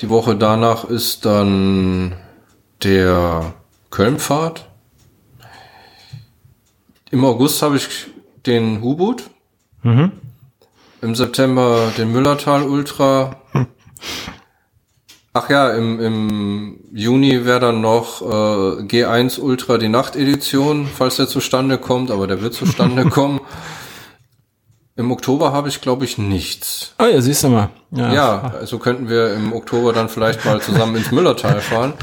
Die 0.01 0.09
Woche 0.11 0.35
danach 0.37 0.85
ist 0.85 1.25
dann 1.25 2.15
der 2.83 3.55
Kölnpfad. 3.91 4.67
Im 7.11 7.25
August 7.25 7.61
habe 7.63 7.77
ich 7.77 7.89
den 8.47 8.83
Hubut. 8.83 9.25
Mhm. 9.83 10.13
Im 11.03 11.15
September 11.15 11.93
den 11.97 12.13
Müllertal 12.13 12.63
Ultra. 12.63 13.37
Ach 15.33 15.49
ja, 15.49 15.71
im, 15.71 16.01
im 16.01 16.81
Juni 16.93 17.45
wäre 17.45 17.61
dann 17.61 17.81
noch 17.81 18.21
äh, 18.21 18.25
G1 18.83 19.41
Ultra 19.41 19.79
die 19.79 19.89
Nachtedition, 19.89 20.87
falls 20.87 21.17
der 21.17 21.29
zustande 21.29 21.79
kommt, 21.79 22.11
aber 22.11 22.27
der 22.27 22.43
wird 22.43 22.55
zustande 22.55 23.05
kommen. 23.11 23.41
Im 25.01 25.11
Oktober 25.13 25.51
habe 25.51 25.71
ich, 25.71 25.81
glaube 25.81 26.05
ich, 26.05 26.19
nichts. 26.19 26.93
Oh 26.99 27.07
ja, 27.07 27.23
siehst 27.23 27.43
du 27.43 27.49
mal. 27.49 27.71
Ja. 27.91 28.13
Ja, 28.13 28.53
also 28.61 28.79
könnten 28.79 29.09
wir 29.09 29.33
im 29.33 29.55
Oktober 29.55 29.95
dann 29.95 30.11
vielleicht 30.11 30.45
mal 30.45 30.61
zusammen 30.61 30.97
ins 30.97 31.11
Müllertal 31.11 31.63
fahren, 31.63 31.95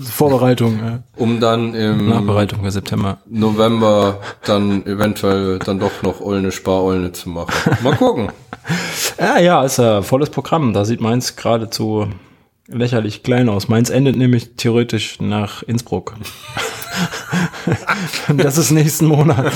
Vorbereitung, 0.00 0.78
ja. 0.78 1.00
um 1.16 1.40
dann 1.40 1.74
im 1.74 2.08
Nachbereitung 2.08 2.62
für 2.62 2.70
September. 2.70 3.18
November 3.26 4.20
dann 4.44 4.86
eventuell 4.86 5.58
dann 5.58 5.80
doch 5.80 6.04
noch 6.04 6.20
Olne 6.20 6.52
Spar-Olne 6.52 7.10
zu 7.10 7.30
machen. 7.30 7.76
Mal 7.82 7.96
gucken. 7.96 8.30
Ja, 9.20 9.38
ja, 9.38 9.62
ist 9.62 9.78
ein 9.78 10.02
volles 10.02 10.28
Programm. 10.28 10.72
Da 10.72 10.84
sieht 10.84 11.00
meins 11.00 11.36
geradezu 11.36 12.08
lächerlich 12.66 13.22
klein 13.22 13.48
aus. 13.48 13.68
Meins 13.68 13.90
endet 13.90 14.16
nämlich 14.16 14.56
theoretisch 14.56 15.20
nach 15.20 15.62
Innsbruck. 15.62 16.16
das 18.36 18.58
ist 18.58 18.72
nächsten 18.72 19.06
Monat. 19.06 19.52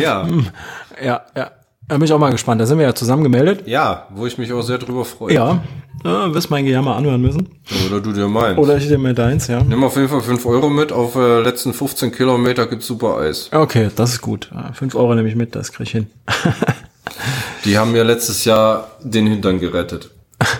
Ja, 0.00 0.26
Ja, 1.02 1.22
ja. 1.36 1.50
Da 1.88 1.98
bin 1.98 2.04
ich 2.04 2.12
auch 2.12 2.18
mal 2.18 2.30
gespannt. 2.30 2.60
Da 2.60 2.66
sind 2.66 2.78
wir 2.78 2.86
ja 2.86 2.94
zusammen 2.94 3.22
gemeldet. 3.22 3.66
ja, 3.66 4.06
wo 4.14 4.26
ich 4.26 4.38
mich 4.38 4.52
auch 4.52 4.62
sehr 4.62 4.78
drüber 4.78 5.04
freue. 5.04 5.34
Ja. 5.34 5.62
ja 6.04 6.32
wirst 6.32 6.48
mein 6.48 6.64
Gejammer 6.64 6.96
anhören 6.96 7.20
müssen. 7.20 7.48
Oder 7.86 8.00
du 8.00 8.12
dir 8.12 8.28
meinst. 8.28 8.58
Oder 8.58 8.76
ich 8.76 8.86
dir 8.86 8.98
mir 8.98 9.12
deins, 9.14 9.48
ja. 9.48 9.62
Nimm 9.62 9.82
auf 9.84 9.96
jeden 9.96 10.08
Fall 10.08 10.22
5 10.22 10.46
Euro 10.46 10.70
mit. 10.70 10.92
Auf 10.92 11.16
äh, 11.16 11.40
letzten 11.40 11.74
15 11.74 12.12
Kilometer 12.12 12.66
gibt's 12.66 12.86
super 12.86 13.18
Eis. 13.18 13.50
Okay, 13.52 13.90
das 13.94 14.12
ist 14.12 14.20
gut. 14.22 14.48
Ja, 14.54 14.72
Fünf 14.72 14.94
Euro 14.94 15.14
nehme 15.14 15.28
ich 15.28 15.34
mit, 15.34 15.54
das 15.54 15.72
krieg 15.72 15.86
ich 15.88 15.92
hin. 15.92 16.06
Die 17.64 17.76
haben 17.78 17.92
mir 17.92 18.04
letztes 18.04 18.44
Jahr 18.44 18.92
den 19.02 19.26
Hintern 19.26 19.60
gerettet. 19.60 20.10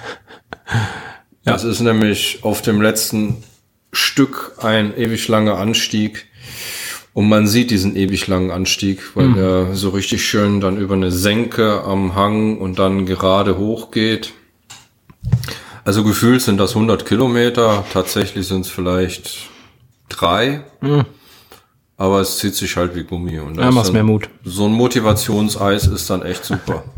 Das 1.44 1.64
ist 1.64 1.80
nämlich 1.80 2.38
auf 2.42 2.62
dem 2.62 2.80
letzten 2.80 3.42
Stück 3.92 4.52
ein 4.58 4.96
ewig 4.96 5.26
langer 5.26 5.58
Anstieg. 5.58 6.26
Und 7.14 7.28
man 7.28 7.46
sieht 7.46 7.70
diesen 7.70 7.94
ewig 7.94 8.26
langen 8.26 8.50
Anstieg, 8.50 9.00
weil 9.14 9.32
der 9.34 9.74
so 9.74 9.90
richtig 9.90 10.24
schön 10.26 10.60
dann 10.60 10.78
über 10.78 10.94
eine 10.94 11.10
Senke 11.10 11.82
am 11.84 12.14
Hang 12.14 12.56
und 12.58 12.78
dann 12.78 13.04
gerade 13.04 13.58
hoch 13.58 13.90
geht. 13.90 14.32
Also 15.84 16.04
gefühlt 16.04 16.40
sind 16.40 16.56
das 16.58 16.70
100 16.74 17.04
Kilometer, 17.04 17.84
tatsächlich 17.92 18.46
sind 18.48 18.62
es 18.62 18.70
vielleicht 18.70 19.50
drei. 20.08 20.62
Aber 21.98 22.20
es 22.20 22.38
zieht 22.38 22.54
sich 22.54 22.76
halt 22.76 22.94
wie 22.94 23.04
Gummi. 23.04 23.38
Und 23.40 23.56
das 23.56 23.62
Ja, 23.64 23.68
ist 23.68 23.74
mach's 23.74 23.86
dann- 23.88 23.96
mir 23.96 24.04
Mut. 24.04 24.28
So 24.44 24.64
ein 24.66 24.72
Motivationseis 24.72 25.86
ist 25.88 26.08
dann 26.10 26.22
echt 26.22 26.44
super. 26.44 26.82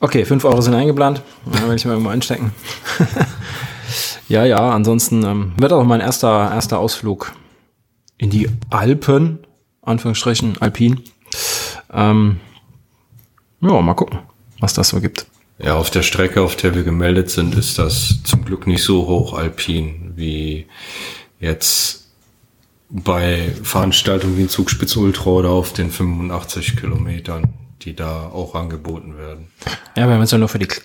Okay, 0.00 0.24
fünf 0.24 0.44
Euro 0.44 0.60
sind 0.60 0.74
eingeplant. 0.74 1.22
Ja, 1.52 1.62
werde 1.62 1.74
ich 1.74 1.84
mal 1.84 1.90
irgendwo 1.90 2.10
einstecken. 2.10 2.52
ja, 4.28 4.44
ja, 4.44 4.70
ansonsten 4.70 5.24
ähm, 5.24 5.52
wird 5.58 5.72
auch 5.72 5.82
mein 5.82 5.98
erster, 6.00 6.52
erster 6.54 6.78
Ausflug 6.78 7.32
in 8.18 8.30
die 8.30 8.48
Alpen, 8.70 9.38
Anführungsstrichen, 9.82 10.58
Alpin. 10.60 11.00
Ähm, 11.92 12.40
ja, 13.60 13.80
mal 13.80 13.94
gucken, 13.94 14.18
was 14.60 14.74
das 14.74 14.88
so 14.90 15.00
gibt. 15.00 15.26
Ja, 15.60 15.74
auf 15.74 15.90
der 15.90 16.02
Strecke, 16.02 16.42
auf 16.42 16.54
der 16.56 16.74
wir 16.74 16.84
gemeldet 16.84 17.30
sind, 17.30 17.54
ist 17.56 17.78
das 17.78 18.22
zum 18.22 18.44
Glück 18.44 18.66
nicht 18.66 18.82
so 18.84 19.06
hochalpin 19.08 20.12
wie 20.14 20.66
jetzt 21.40 22.08
bei 22.90 23.52
Veranstaltungen 23.62 24.38
wie 24.38 24.46
Zugspitz 24.46 24.96
Ultra 24.96 25.30
oder 25.30 25.50
auf 25.50 25.72
den 25.72 25.90
85 25.90 26.76
Kilometern, 26.76 27.52
die 27.82 27.94
da 27.94 28.28
auch 28.28 28.54
angeboten 28.54 29.16
werden. 29.18 29.48
Ja, 29.96 30.06
wir 30.06 30.14
haben 30.14 30.20
uns 30.20 30.30
ja 30.30 30.38
nur 30.38 30.48
für 30.48 30.58
die 30.60 30.66
kle- 30.66 30.82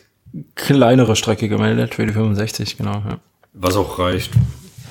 kleinere 0.55 1.15
Strecke 1.15 1.47
gemeldet, 1.47 1.95
für 1.95 2.05
die 2.05 2.13
65, 2.13 2.77
genau. 2.77 3.03
Ja. 3.07 3.19
Was 3.53 3.75
auch 3.75 3.99
reicht. 3.99 4.31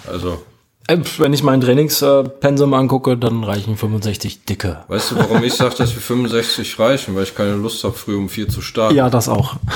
Also, 0.06 0.42
Wenn 0.88 1.32
ich 1.32 1.42
mein 1.42 1.60
Trainingspensum 1.60 2.74
angucke, 2.74 3.16
dann 3.16 3.44
reichen 3.44 3.76
65 3.76 4.44
dicke. 4.44 4.84
weißt 4.88 5.12
du, 5.12 5.16
warum 5.16 5.42
ich 5.44 5.54
sage, 5.54 5.76
dass 5.76 5.94
wir 5.94 6.02
65 6.02 6.78
reichen? 6.78 7.14
Weil 7.14 7.22
ich 7.22 7.34
keine 7.34 7.54
Lust 7.54 7.84
habe, 7.84 7.94
früh 7.94 8.16
um 8.16 8.28
vier 8.28 8.48
zu 8.48 8.60
starten. 8.60 8.94
Ja, 8.96 9.08
das 9.10 9.28
auch. 9.28 9.56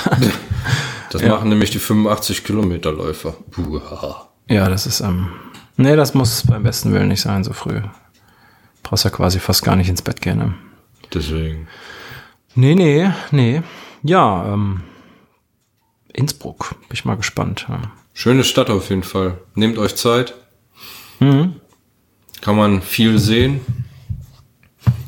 Das 1.10 1.22
machen 1.22 1.48
nämlich 1.48 1.70
die 1.70 1.78
85 1.78 2.44
Kilometer 2.44 2.92
Läufer. 2.92 3.34
Puh, 3.52 3.80
haha. 3.80 4.28
Ja, 4.48 4.68
das 4.68 4.86
ist, 4.86 5.00
ähm, 5.00 5.28
nee, 5.76 5.96
das 5.96 6.14
muss 6.14 6.42
beim 6.46 6.64
besten 6.64 6.92
Willen 6.92 7.08
nicht 7.08 7.20
sein, 7.20 7.44
so 7.44 7.52
früh. 7.52 7.80
Brauchst 8.82 9.04
ja 9.04 9.10
quasi 9.10 9.38
fast 9.38 9.64
gar 9.64 9.76
nicht 9.76 9.88
ins 9.88 10.02
Bett 10.02 10.20
gehen. 10.20 10.38
Ne? 10.38 10.54
Deswegen. 11.14 11.68
Nee, 12.54 12.74
nee, 12.74 13.10
nee. 13.30 13.62
Ja, 14.02 14.52
ähm, 14.52 14.82
Innsbruck, 16.12 16.70
bin 16.80 16.88
ich 16.92 17.04
mal 17.04 17.16
gespannt. 17.16 17.66
Ja. 17.68 17.80
Schöne 18.12 18.44
Stadt 18.44 18.68
auf 18.68 18.90
jeden 18.90 19.02
Fall. 19.02 19.38
Nehmt 19.54 19.78
euch 19.78 19.96
Zeit. 19.96 20.34
Mhm. 21.20 21.54
Kann 22.40 22.56
man 22.56 22.82
viel 22.82 23.18
sehen. 23.18 23.60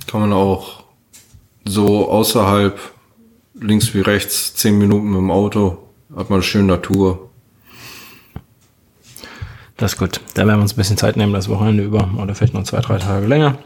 Kann 0.06 0.20
man 0.20 0.32
auch 0.32 0.84
so 1.64 2.10
außerhalb, 2.10 2.78
links 3.54 3.92
wie 3.94 4.00
rechts, 4.00 4.54
zehn 4.54 4.78
Minuten 4.78 5.10
mit 5.10 5.18
dem 5.18 5.30
Auto, 5.30 5.78
hat 6.16 6.30
man 6.30 6.38
eine 6.38 6.42
schöne 6.42 6.64
Natur. 6.64 7.28
Das 9.76 9.92
ist 9.92 9.98
gut. 9.98 10.20
Da 10.34 10.46
werden 10.46 10.58
wir 10.58 10.62
uns 10.62 10.72
ein 10.72 10.76
bisschen 10.76 10.96
Zeit 10.96 11.16
nehmen, 11.16 11.32
das 11.32 11.48
Wochenende 11.48 11.84
über. 11.84 12.10
Oder 12.20 12.34
vielleicht 12.34 12.54
noch 12.54 12.64
zwei, 12.64 12.80
drei 12.80 12.98
Tage 12.98 13.26
länger. 13.26 13.58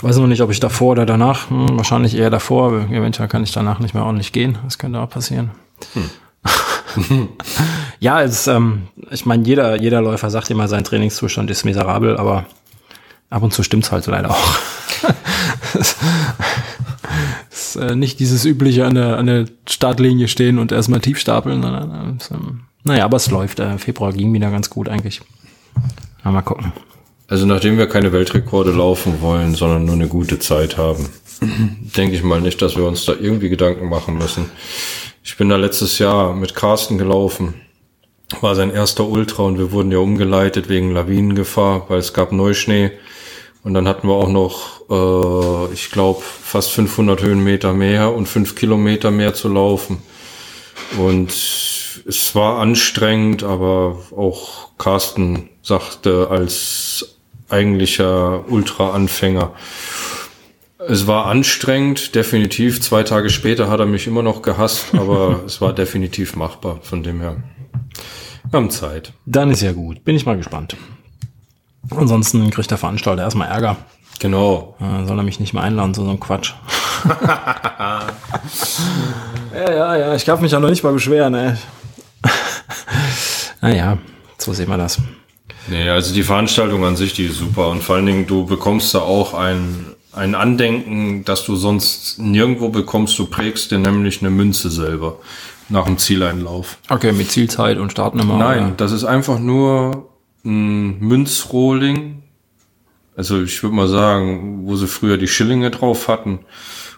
Weiß 0.00 0.16
noch 0.16 0.26
nicht, 0.26 0.40
ob 0.40 0.50
ich 0.50 0.60
davor 0.60 0.92
oder 0.92 1.04
danach. 1.04 1.50
Hm, 1.50 1.76
wahrscheinlich 1.76 2.16
eher 2.16 2.30
davor. 2.30 2.72
Eventuell 2.90 3.28
kann 3.28 3.42
ich 3.42 3.52
danach 3.52 3.80
nicht 3.80 3.92
mehr 3.92 4.04
ordentlich 4.04 4.32
gehen. 4.32 4.56
Das 4.64 4.78
könnte 4.78 5.00
auch 5.00 5.10
passieren. 5.10 5.50
Hm. 5.92 6.08
ja, 8.00 8.22
es, 8.22 8.46
ähm, 8.46 8.88
ich 9.10 9.26
meine, 9.26 9.46
jeder, 9.46 9.76
jeder 9.76 10.00
Läufer 10.00 10.30
sagt 10.30 10.50
immer, 10.50 10.68
sein 10.68 10.84
Trainingszustand 10.84 11.50
ist 11.50 11.64
miserabel, 11.64 12.16
aber 12.16 12.46
ab 13.28 13.42
und 13.42 13.52
zu 13.52 13.62
stimmt's 13.62 13.92
halt 13.92 14.06
leider 14.06 14.30
auch. 14.30 14.58
es, 15.78 15.96
ist 17.50 17.76
äh, 17.76 17.94
nicht 17.94 18.18
dieses 18.18 18.44
übliche 18.44 18.86
an 18.86 18.94
der, 18.94 19.18
an 19.18 19.26
der 19.26 19.44
Startlinie 19.68 20.28
stehen 20.28 20.58
und 20.58 20.72
erstmal 20.72 21.00
tief 21.00 21.18
stapeln, 21.18 21.62
sondern 21.62 22.18
äh, 22.18 22.34
ähm, 22.34 22.60
naja, 22.84 23.04
aber 23.04 23.18
es 23.18 23.30
läuft. 23.30 23.60
Äh, 23.60 23.78
Februar 23.78 24.12
ging 24.12 24.32
wieder 24.32 24.50
ganz 24.50 24.70
gut 24.70 24.88
eigentlich. 24.88 25.20
Ja, 26.24 26.30
mal 26.30 26.42
gucken. 26.42 26.72
Also 27.28 27.46
nachdem 27.46 27.78
wir 27.78 27.86
keine 27.86 28.12
Weltrekorde 28.12 28.72
laufen 28.72 29.20
wollen, 29.20 29.54
sondern 29.54 29.84
nur 29.84 29.94
eine 29.94 30.08
gute 30.08 30.38
Zeit 30.38 30.78
haben, 30.78 31.08
denke 31.96 32.16
ich 32.16 32.22
mal 32.22 32.40
nicht, 32.40 32.60
dass 32.62 32.76
wir 32.76 32.84
uns 32.84 33.04
da 33.04 33.12
irgendwie 33.12 33.50
Gedanken 33.50 33.88
machen 33.88 34.18
müssen. 34.18 34.46
Ich 35.22 35.36
bin 35.36 35.48
da 35.48 35.56
letztes 35.56 35.98
Jahr 35.98 36.34
mit 36.34 36.54
Carsten 36.54 36.98
gelaufen. 36.98 37.54
War 38.40 38.54
sein 38.54 38.70
erster 38.70 39.06
Ultra 39.06 39.42
und 39.42 39.58
wir 39.58 39.72
wurden 39.72 39.90
ja 39.90 39.98
umgeleitet 39.98 40.68
wegen 40.68 40.92
Lawinengefahr, 40.92 41.86
weil 41.88 41.98
es 41.98 42.12
gab 42.12 42.32
Neuschnee. 42.32 42.92
Und 43.62 43.74
dann 43.74 43.88
hatten 43.88 44.08
wir 44.08 44.14
auch 44.14 44.28
noch, 44.28 44.80
äh, 44.88 45.74
ich 45.74 45.90
glaube, 45.90 46.22
fast 46.22 46.70
500 46.70 47.22
Höhenmeter 47.22 47.72
mehr 47.72 48.14
und 48.14 48.26
5 48.26 48.54
Kilometer 48.54 49.10
mehr 49.10 49.34
zu 49.34 49.48
laufen. 49.48 50.02
Und 50.98 51.30
es 51.30 52.34
war 52.34 52.58
anstrengend, 52.58 53.42
aber 53.42 53.98
auch 54.16 54.68
Carsten 54.78 55.50
sagte 55.62 56.28
als 56.30 57.16
eigentlicher 57.48 58.44
Ultra-Anfänger, 58.48 59.52
es 60.88 61.06
war 61.06 61.26
anstrengend, 61.26 62.14
definitiv. 62.14 62.80
Zwei 62.80 63.02
Tage 63.02 63.28
später 63.28 63.68
hat 63.68 63.80
er 63.80 63.86
mich 63.86 64.06
immer 64.06 64.22
noch 64.22 64.40
gehasst, 64.40 64.86
aber 64.94 65.40
es 65.46 65.60
war 65.60 65.74
definitiv 65.74 66.36
machbar, 66.36 66.80
von 66.82 67.02
dem 67.02 67.20
her. 67.20 67.36
Wir 68.50 68.58
haben 68.58 68.70
Zeit. 68.70 69.12
Dann 69.26 69.50
ist 69.50 69.62
ja 69.62 69.72
gut. 69.72 70.04
Bin 70.04 70.16
ich 70.16 70.26
mal 70.26 70.36
gespannt. 70.36 70.76
Ansonsten 71.90 72.50
kriegt 72.50 72.70
der 72.70 72.78
Veranstalter 72.78 73.22
erstmal 73.22 73.48
Ärger. 73.48 73.76
Genau. 74.18 74.76
Äh, 74.80 75.06
soll 75.06 75.18
er 75.18 75.22
mich 75.22 75.38
nicht 75.38 75.54
mehr 75.54 75.62
einladen 75.62 75.94
zu 75.94 76.02
so 76.02 76.10
einem 76.10 76.18
Quatsch. 76.18 76.52
ja, 79.54 79.70
ja, 79.70 79.96
ja. 79.96 80.14
Ich 80.16 80.24
darf 80.24 80.40
mich 80.40 80.50
ja 80.50 80.58
noch 80.58 80.68
nicht 80.68 80.82
mal 80.82 80.92
beschweren, 80.92 81.34
ey. 81.34 81.52
naja, 83.60 83.98
so 84.36 84.52
sehen 84.52 84.68
wir 84.68 84.76
das. 84.76 84.98
Nee, 85.68 85.88
also 85.88 86.12
die 86.12 86.24
Veranstaltung 86.24 86.84
an 86.84 86.96
sich, 86.96 87.12
die 87.14 87.26
ist 87.26 87.38
super. 87.38 87.68
Und 87.68 87.84
vor 87.84 87.96
allen 87.96 88.06
Dingen, 88.06 88.26
du 88.26 88.46
bekommst 88.46 88.92
da 88.94 88.98
auch 88.98 89.32
ein, 89.32 89.94
ein 90.12 90.34
Andenken, 90.34 91.24
das 91.24 91.44
du 91.44 91.54
sonst 91.54 92.18
nirgendwo 92.18 92.68
bekommst. 92.68 93.16
Du 93.16 93.26
prägst 93.26 93.70
dir 93.70 93.78
nämlich 93.78 94.20
eine 94.20 94.30
Münze 94.30 94.70
selber 94.70 95.18
nach 95.70 95.86
dem 95.86 95.98
Zieleinlauf. 95.98 96.78
Okay, 96.88 97.12
mit 97.12 97.30
Zielzeit 97.30 97.78
und 97.78 97.90
Startnummer? 97.92 98.36
Nein, 98.36 98.66
oder? 98.66 98.74
das 98.76 98.92
ist 98.92 99.04
einfach 99.04 99.38
nur 99.38 100.10
ein 100.44 100.98
Münzrohling. 101.00 102.22
Also 103.16 103.42
ich 103.42 103.62
würde 103.62 103.76
mal 103.76 103.88
sagen, 103.88 104.62
wo 104.64 104.76
sie 104.76 104.86
früher 104.86 105.18
die 105.18 105.28
Schillinge 105.28 105.70
drauf 105.70 106.08
hatten. 106.08 106.40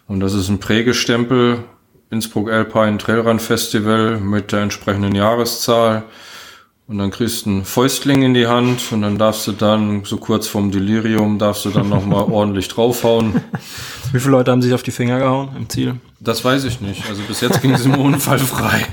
Und 0.06 0.20
das 0.20 0.35
ist 0.35 0.48
ein 0.48 0.61
Prägestempel, 0.61 1.64
Innsbruck 2.11 2.50
Alpine 2.50 2.98
Trailrun 2.98 3.40
Festival 3.40 4.18
mit 4.18 4.52
der 4.52 4.61
entsprechenden 4.61 5.14
Jahreszahl. 5.14 6.04
Und 6.88 6.99
dann 6.99 7.11
kriegst 7.11 7.47
du 7.47 7.51
einen 7.51 7.64
Fäustling 7.64 8.23
in 8.23 8.35
die 8.35 8.47
Hand 8.47 8.92
und 8.92 9.03
dann 9.03 9.16
darfst 9.16 9.47
du 9.47 9.53
dann, 9.53 10.05
so 10.05 10.16
kurz 10.16 10.49
vorm 10.49 10.71
Delirium, 10.71 11.38
darfst 11.38 11.64
du 11.64 11.71
dann 11.71 11.88
nochmal 11.88 12.25
ordentlich 12.31 12.68
draufhauen. 12.68 13.40
Wie 14.12 14.21
viele 14.21 14.33
Leute 14.33 14.51
haben 14.51 14.62
sich 14.62 14.75
auf 14.75 14.83
die 14.83 14.90
Finger 14.90 15.18
gehauen 15.18 15.51
im 15.57 15.68
Ziel? 15.68 15.97
Das 16.21 16.45
weiß 16.45 16.64
ich 16.64 16.81
nicht. 16.81 17.09
Also 17.09 17.23
bis 17.23 17.40
jetzt 17.40 17.62
ging 17.62 17.73
es 17.73 17.87
im 17.87 17.95
Unfall 17.95 18.38
frei. 18.38 18.87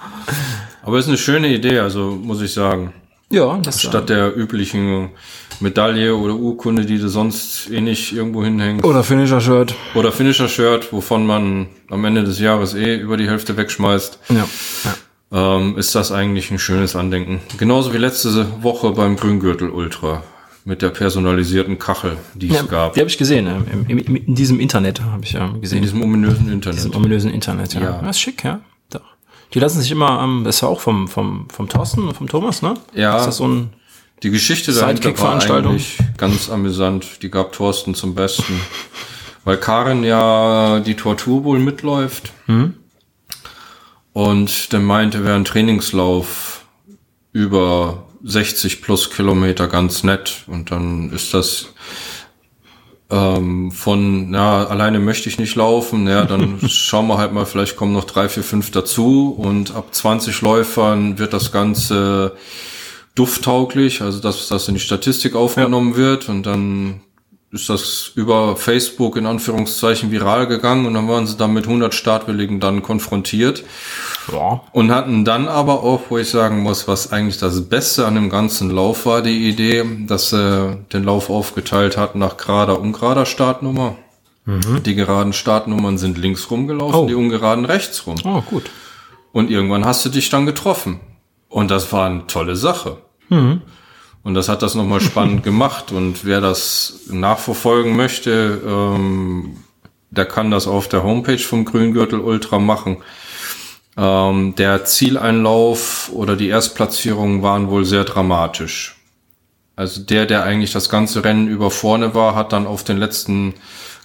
Aber 0.82 0.98
es 0.98 1.04
ist 1.04 1.10
eine 1.10 1.18
schöne 1.18 1.48
Idee, 1.48 1.78
also 1.78 2.18
muss 2.20 2.40
ich 2.40 2.52
sagen. 2.52 2.92
Ja, 3.30 3.58
das 3.58 3.80
Statt 3.80 4.08
der 4.08 4.36
üblichen 4.36 5.10
Medaille 5.60 6.16
oder 6.16 6.34
Urkunde, 6.34 6.84
die 6.84 6.98
du 6.98 7.08
sonst 7.08 7.70
eh 7.70 7.80
nicht 7.80 8.12
irgendwo 8.12 8.42
hinhängst. 8.42 8.84
Oder 8.84 9.04
Finisher-Shirt. 9.04 9.74
Oder 9.94 10.10
Finisher-Shirt, 10.10 10.92
wovon 10.92 11.26
man 11.26 11.68
am 11.90 12.04
Ende 12.04 12.24
des 12.24 12.40
Jahres 12.40 12.74
eh 12.74 12.96
über 12.96 13.16
die 13.16 13.28
Hälfte 13.28 13.56
wegschmeißt. 13.56 14.18
Ja. 14.30 14.36
ja. 14.36 14.94
Ähm, 15.32 15.78
ist 15.78 15.94
das 15.94 16.10
eigentlich 16.10 16.50
ein 16.50 16.58
schönes 16.58 16.96
Andenken. 16.96 17.40
Genauso 17.56 17.92
wie 17.92 17.98
letzte 17.98 18.62
Woche 18.62 18.90
beim 18.90 19.16
Grüngürtel 19.16 19.70
Ultra 19.70 20.22
mit 20.64 20.82
der 20.82 20.90
personalisierten 20.90 21.78
Kachel, 21.78 22.16
die 22.34 22.48
ja, 22.48 22.60
es 22.60 22.68
gab. 22.68 22.94
Die 22.94 23.00
habe 23.00 23.08
ich 23.08 23.16
gesehen, 23.16 23.46
äh, 23.46 23.56
in, 23.88 23.98
in, 23.98 24.16
in, 24.16 24.34
diesem 24.34 24.60
Internet 24.60 25.00
habe 25.02 25.24
ich 25.24 25.32
ja 25.32 25.48
gesehen. 25.60 25.78
In 25.78 25.82
diesem 25.82 26.02
ominösen 26.02 26.50
Internet. 26.52 26.78
In 26.78 26.84
diesem 26.84 26.94
ominösen 26.94 27.30
Internet, 27.30 27.74
ja. 27.74 27.80
ja. 27.80 28.02
Das 28.02 28.16
ist 28.16 28.20
schick, 28.20 28.44
ja. 28.44 28.60
Doch. 28.90 29.00
Die 29.54 29.60
lassen 29.60 29.80
sich 29.80 29.90
immer, 29.90 30.20
ähm, 30.22 30.42
das 30.44 30.62
war 30.62 30.68
auch 30.68 30.80
vom, 30.80 31.08
vom, 31.08 31.48
vom 31.48 31.68
Thorsten 31.68 32.06
und 32.08 32.14
vom 32.14 32.28
Thomas, 32.28 32.62
ne? 32.62 32.74
Ja. 32.94 33.18
Ist 33.18 33.26
das 33.26 33.36
so 33.36 33.46
ein 33.46 33.70
die 34.22 34.30
Geschichte 34.30 34.72
dahinter 34.72 35.18
war 35.18 35.50
eigentlich 35.50 35.96
ganz 36.18 36.50
amüsant. 36.50 37.22
Die 37.22 37.30
gab 37.30 37.52
Thorsten 37.52 37.94
zum 37.94 38.14
Besten. 38.14 38.60
Weil 39.44 39.56
Karin 39.56 40.04
ja 40.04 40.80
die 40.80 40.94
Tortur 40.94 41.44
wohl 41.44 41.58
mitläuft. 41.58 42.32
Mhm. 42.46 42.74
Und 44.12 44.72
der 44.72 44.80
meinte, 44.80 45.24
wäre 45.24 45.36
ein 45.36 45.44
Trainingslauf 45.44 46.66
über 47.32 48.06
60 48.24 48.82
plus 48.82 49.10
Kilometer 49.10 49.68
ganz 49.68 50.02
nett. 50.02 50.44
Und 50.46 50.70
dann 50.70 51.12
ist 51.12 51.32
das 51.32 51.72
ähm, 53.10 53.72
von, 53.72 54.32
ja, 54.32 54.66
alleine 54.66 55.00
möchte 55.00 55.28
ich 55.28 55.38
nicht 55.38 55.56
laufen, 55.56 56.06
ja, 56.06 56.24
dann 56.24 56.60
schauen 56.68 57.08
wir 57.08 57.18
halt 57.18 57.32
mal, 57.32 57.44
vielleicht 57.44 57.76
kommen 57.76 57.92
noch 57.92 58.04
drei, 58.04 58.28
vier, 58.28 58.44
fünf 58.44 58.70
dazu 58.70 59.34
und 59.36 59.74
ab 59.74 59.94
20 59.94 60.40
Läufern 60.42 61.18
wird 61.18 61.32
das 61.32 61.50
Ganze 61.50 62.36
dufttauglich, 63.16 64.00
also 64.00 64.20
dass 64.20 64.48
das 64.48 64.68
in 64.68 64.74
die 64.74 64.80
Statistik 64.80 65.34
aufgenommen 65.34 65.92
ja. 65.92 65.96
wird 65.96 66.28
und 66.28 66.44
dann 66.44 67.00
ist 67.52 67.68
das 67.68 68.12
über 68.14 68.54
Facebook 68.56 69.16
in 69.16 69.26
Anführungszeichen 69.26 70.12
viral 70.12 70.46
gegangen 70.46 70.86
und 70.86 70.94
dann 70.94 71.08
waren 71.08 71.26
sie 71.26 71.36
dann 71.36 71.52
mit 71.52 71.66
100 71.66 71.92
Startwilligen 71.92 72.60
dann 72.60 72.82
konfrontiert. 72.82 73.64
Ja. 74.32 74.62
Und 74.72 74.92
hatten 74.92 75.24
dann 75.24 75.48
aber 75.48 75.82
auch, 75.82 76.02
wo 76.10 76.18
ich 76.18 76.30
sagen 76.30 76.62
muss, 76.62 76.86
was 76.86 77.12
eigentlich 77.12 77.38
das 77.38 77.68
Beste 77.68 78.06
an 78.06 78.14
dem 78.14 78.30
ganzen 78.30 78.70
Lauf 78.70 79.04
war, 79.04 79.22
die 79.22 79.48
Idee, 79.48 79.84
dass 80.06 80.30
sie 80.30 80.78
den 80.92 81.02
Lauf 81.02 81.28
aufgeteilt 81.28 81.96
hat 81.96 82.14
nach 82.14 82.36
gerader, 82.36 82.80
ungerader 82.80 83.26
Startnummer. 83.26 83.96
Mhm. 84.44 84.84
Die 84.84 84.94
geraden 84.94 85.32
Startnummern 85.32 85.98
sind 85.98 86.18
links 86.18 86.50
rumgelaufen, 86.50 87.00
oh. 87.00 87.06
die 87.06 87.14
ungeraden 87.14 87.64
rechts 87.64 88.06
rum. 88.06 88.16
Oh, 88.24 88.42
gut. 88.42 88.70
Und 89.32 89.50
irgendwann 89.50 89.84
hast 89.84 90.04
du 90.04 90.08
dich 90.08 90.28
dann 90.30 90.46
getroffen. 90.46 91.00
Und 91.48 91.70
das 91.72 91.92
war 91.92 92.06
eine 92.06 92.26
tolle 92.28 92.54
Sache. 92.54 92.98
Mhm. 93.28 93.62
Und 94.22 94.34
das 94.34 94.48
hat 94.48 94.62
das 94.62 94.74
nochmal 94.74 95.00
spannend 95.00 95.42
gemacht. 95.44 95.92
Und 95.92 96.24
wer 96.24 96.40
das 96.40 97.00
nachverfolgen 97.08 97.96
möchte, 97.96 98.60
ähm, 98.66 99.56
der 100.10 100.26
kann 100.26 100.50
das 100.50 100.66
auf 100.66 100.88
der 100.88 101.02
Homepage 101.02 101.38
vom 101.38 101.64
Grüngürtel 101.64 102.20
Ultra 102.20 102.58
machen. 102.58 102.98
Ähm, 103.96 104.54
der 104.56 104.84
Zieleinlauf 104.84 106.10
oder 106.12 106.36
die 106.36 106.48
Erstplatzierungen 106.48 107.42
waren 107.42 107.70
wohl 107.70 107.84
sehr 107.84 108.04
dramatisch. 108.04 108.96
Also 109.76 110.02
der, 110.02 110.26
der 110.26 110.42
eigentlich 110.42 110.72
das 110.72 110.90
ganze 110.90 111.24
Rennen 111.24 111.48
über 111.48 111.70
vorne 111.70 112.14
war, 112.14 112.34
hat 112.34 112.52
dann 112.52 112.66
auf 112.66 112.84
den 112.84 112.98
letzten 112.98 113.54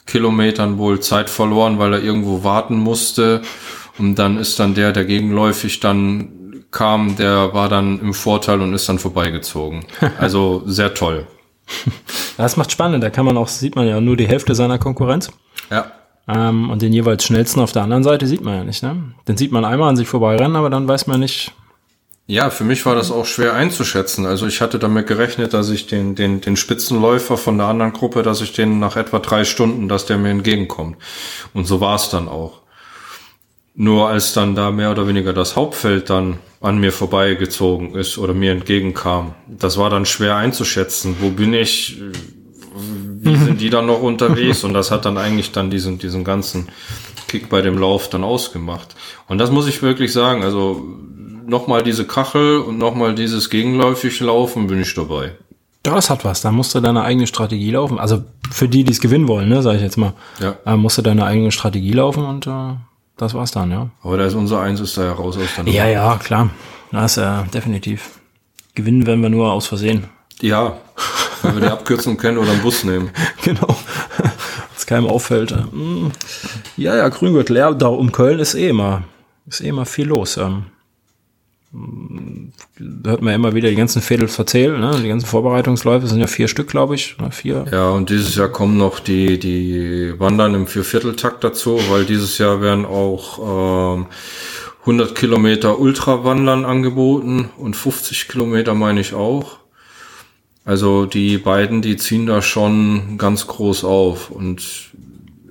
Kilometern 0.05 0.77
wohl 0.77 0.99
Zeit 0.99 1.29
verloren, 1.29 1.79
weil 1.79 1.93
er 1.93 2.03
irgendwo 2.03 2.43
warten 2.43 2.77
musste. 2.77 3.41
Und 3.97 4.15
dann 4.15 4.37
ist 4.37 4.59
dann 4.59 4.75
der, 4.75 4.91
der 4.91 5.05
gegenläufig 5.05 5.79
dann 5.79 6.44
kam, 6.75 7.15
der 7.15 7.53
war 7.53 7.69
dann 7.69 7.99
im 7.99 8.13
Vorteil 8.13 8.61
und 8.61 8.73
ist 8.73 8.87
dann 8.87 8.99
vorbeigezogen. 8.99 9.85
Also 10.19 10.61
sehr 10.65 10.93
toll. 10.93 11.25
Das 12.37 12.57
macht 12.57 12.71
spannend. 12.71 13.03
Da 13.03 13.09
kann 13.09 13.25
man 13.25 13.37
auch, 13.37 13.47
sieht 13.47 13.75
man 13.75 13.87
ja 13.87 13.99
nur 13.99 14.17
die 14.17 14.27
Hälfte 14.27 14.53
seiner 14.53 14.77
Konkurrenz. 14.77 15.31
Ja. 15.71 15.91
Ähm, 16.27 16.69
und 16.69 16.81
den 16.81 16.93
jeweils 16.93 17.23
schnellsten 17.23 17.59
auf 17.59 17.71
der 17.71 17.83
anderen 17.83 18.03
Seite 18.03 18.27
sieht 18.27 18.41
man 18.41 18.55
ja 18.55 18.63
nicht, 18.63 18.83
ne? 18.83 19.13
Den 19.27 19.37
sieht 19.37 19.51
man 19.51 19.65
einmal 19.65 19.89
an 19.89 19.95
sich 19.95 20.07
vorbeirennen, 20.07 20.55
aber 20.55 20.69
dann 20.69 20.87
weiß 20.87 21.07
man 21.07 21.19
nicht. 21.19 21.53
Ja, 22.27 22.49
für 22.49 22.63
mich 22.63 22.85
war 22.85 22.95
das 22.95 23.11
auch 23.11 23.25
schwer 23.25 23.53
einzuschätzen. 23.53 24.25
Also 24.25 24.47
ich 24.47 24.59
hatte 24.59 24.79
damit 24.79 25.05
gerechnet, 25.05 25.53
dass 25.53 25.69
ich 25.69 25.85
den, 25.85 26.15
den, 26.15 26.41
den 26.41 26.55
Spitzenläufer 26.55 27.37
von 27.37 27.57
der 27.57 27.67
anderen 27.67 27.93
Gruppe, 27.93 28.23
dass 28.23 28.41
ich 28.41 28.53
den 28.53 28.79
nach 28.79 28.95
etwa 28.95 29.19
drei 29.19 29.43
Stunden, 29.43 29.87
dass 29.87 30.07
der 30.07 30.17
mir 30.17 30.31
entgegenkommt. 30.31 30.97
Und 31.53 31.65
so 31.65 31.81
war 31.81 31.95
es 31.95 32.09
dann 32.09 32.27
auch. 32.27 32.61
Nur 33.75 34.07
als 34.07 34.33
dann 34.33 34.55
da 34.55 34.71
mehr 34.71 34.91
oder 34.91 35.07
weniger 35.07 35.33
das 35.33 35.55
Hauptfeld 35.55 36.09
dann 36.09 36.37
an 36.61 36.77
mir 36.77 36.91
vorbeigezogen 36.91 37.93
ist 37.93 38.17
oder 38.17 38.33
mir 38.33 38.51
entgegenkam, 38.51 39.35
das 39.47 39.77
war 39.77 39.89
dann 39.89 40.05
schwer 40.05 40.37
einzuschätzen. 40.37 41.17
Wo 41.19 41.29
bin 41.29 41.53
ich? 41.53 42.01
wie 43.25 43.35
sind 43.37 43.61
die 43.61 43.69
dann 43.69 43.87
noch 43.87 44.01
unterwegs? 44.01 44.63
Und 44.63 44.73
das 44.73 44.91
hat 44.91 45.05
dann 45.05 45.17
eigentlich 45.17 45.51
dann 45.51 45.69
diesen, 45.69 45.97
diesen 45.97 46.23
ganzen 46.23 46.69
Kick 47.27 47.49
bei 47.49 47.61
dem 47.61 47.77
Lauf 47.77 48.09
dann 48.09 48.23
ausgemacht. 48.23 48.95
Und 49.27 49.39
das 49.39 49.51
muss 49.51 49.67
ich 49.67 49.81
wirklich 49.81 50.13
sagen, 50.13 50.43
also 50.43 50.85
nochmal 51.45 51.83
diese 51.83 52.05
Kachel 52.05 52.59
und 52.59 52.77
nochmal 52.77 53.13
dieses 53.15 53.49
gegenläufig 53.49 54.19
Laufen 54.19 54.67
bin 54.67 54.81
ich 54.81 54.93
dabei. 54.93 55.33
Ja, 55.85 55.93
das 55.93 56.09
hat 56.09 56.25
was. 56.25 56.41
Da 56.41 56.51
musst 56.51 56.73
du 56.73 56.79
deine 56.79 57.03
eigene 57.03 57.27
Strategie 57.27 57.71
laufen. 57.71 57.99
Also 57.99 58.23
für 58.51 58.67
die, 58.67 58.83
die 58.83 58.91
es 58.91 58.99
gewinnen 58.99 59.27
wollen, 59.27 59.49
ne, 59.49 59.61
sage 59.61 59.77
ich 59.77 59.83
jetzt 59.83 59.97
mal. 59.97 60.13
Ja. 60.39 60.55
Äh, 60.65 60.77
musst 60.77 60.97
du 60.97 61.01
deine 61.03 61.25
eigene 61.25 61.51
Strategie 61.51 61.93
laufen 61.93 62.25
und 62.25 62.47
äh, 62.47 62.73
das 63.17 63.33
war's 63.33 63.51
dann, 63.51 63.71
ja. 63.71 63.89
Aber 64.03 64.17
da 64.17 64.25
ist 64.25 64.33
unser 64.33 64.61
Eins 64.61 64.79
ist 64.79 64.97
da 64.97 65.05
ja 65.05 65.11
raus 65.13 65.37
aus 65.37 65.43
der 65.55 65.63
Nummer. 65.63 65.75
Ja, 65.75 65.87
ja, 65.87 66.17
klar. 66.17 66.49
Das 66.91 67.17
ist 67.17 67.23
äh, 67.23 67.43
definitiv. 67.53 68.19
Gewinnen 68.73 69.05
werden 69.05 69.21
wir 69.21 69.29
nur 69.29 69.51
aus 69.51 69.67
Versehen. 69.67 70.05
Ja, 70.41 70.77
weil 71.41 71.55
wir 71.55 71.61
die 71.61 71.67
Abkürzung 71.67 72.17
kennen 72.17 72.37
oder 72.37 72.51
einen 72.51 72.61
Bus 72.61 72.83
nehmen. 72.83 73.09
genau. 73.43 73.75
Was 74.73 74.85
keinem 74.85 75.07
auffällt. 75.07 75.51
äh, 75.51 75.75
mm. 75.75 76.11
Ja, 76.77 76.95
ja, 76.95 77.07
Grüngürtel. 77.09 77.57
Ja, 77.57 77.71
da 77.73 77.87
um 77.87 78.11
Köln 78.11 78.39
ist 78.39 78.53
eh 78.55 78.69
immer, 78.69 79.03
ist 79.47 79.61
eh 79.61 79.69
immer 79.69 79.85
viel 79.85 80.07
los. 80.07 80.37
Ähm, 80.37 80.65
hört 83.03 83.21
man 83.21 83.31
ja 83.31 83.35
immer 83.35 83.53
wieder 83.53 83.69
die 83.69 83.75
ganzen 83.75 84.01
Fädels 84.01 84.37
erzählen, 84.37 84.79
ne? 84.79 84.99
Die 85.01 85.07
ganzen 85.07 85.27
Vorbereitungsläufe 85.27 86.07
sind 86.07 86.19
ja 86.19 86.27
vier 86.27 86.47
Stück, 86.47 86.67
glaube 86.67 86.95
ich. 86.95 87.15
Oder 87.19 87.31
vier. 87.31 87.65
Ja, 87.71 87.89
und 87.89 88.09
dieses 88.09 88.35
Jahr 88.35 88.49
kommen 88.49 88.77
noch 88.77 88.99
die, 88.99 89.39
die 89.39 90.13
Wandern 90.19 90.53
im 90.55 90.67
Viervierteltakt 90.67 91.43
dazu, 91.43 91.79
weil 91.89 92.05
dieses 92.05 92.37
Jahr 92.37 92.61
werden 92.61 92.85
auch 92.85 93.97
ähm, 93.97 94.07
100 94.81 95.15
Kilometer 95.15 95.79
Ultrawandern 95.79 96.63
angeboten 96.63 97.49
und 97.57 97.75
50 97.75 98.27
Kilometer 98.27 98.73
meine 98.75 99.01
ich 99.01 99.13
auch. 99.13 99.57
Also 100.63 101.05
die 101.05 101.37
beiden, 101.37 101.81
die 101.81 101.97
ziehen 101.97 102.25
da 102.25 102.41
schon 102.41 103.17
ganz 103.17 103.47
groß 103.47 103.83
auf 103.83 104.31
und 104.31 104.91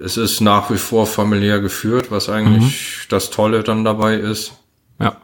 es 0.02 0.16
ist 0.16 0.40
nach 0.40 0.70
wie 0.70 0.76
vor 0.76 1.06
familiär 1.06 1.60
geführt, 1.60 2.10
was 2.10 2.28
eigentlich 2.28 3.06
das 3.08 3.30
Tolle 3.30 3.62
dann 3.62 3.84
dabei 3.84 4.16
ist. 4.16 4.54
Ja. 5.00 5.16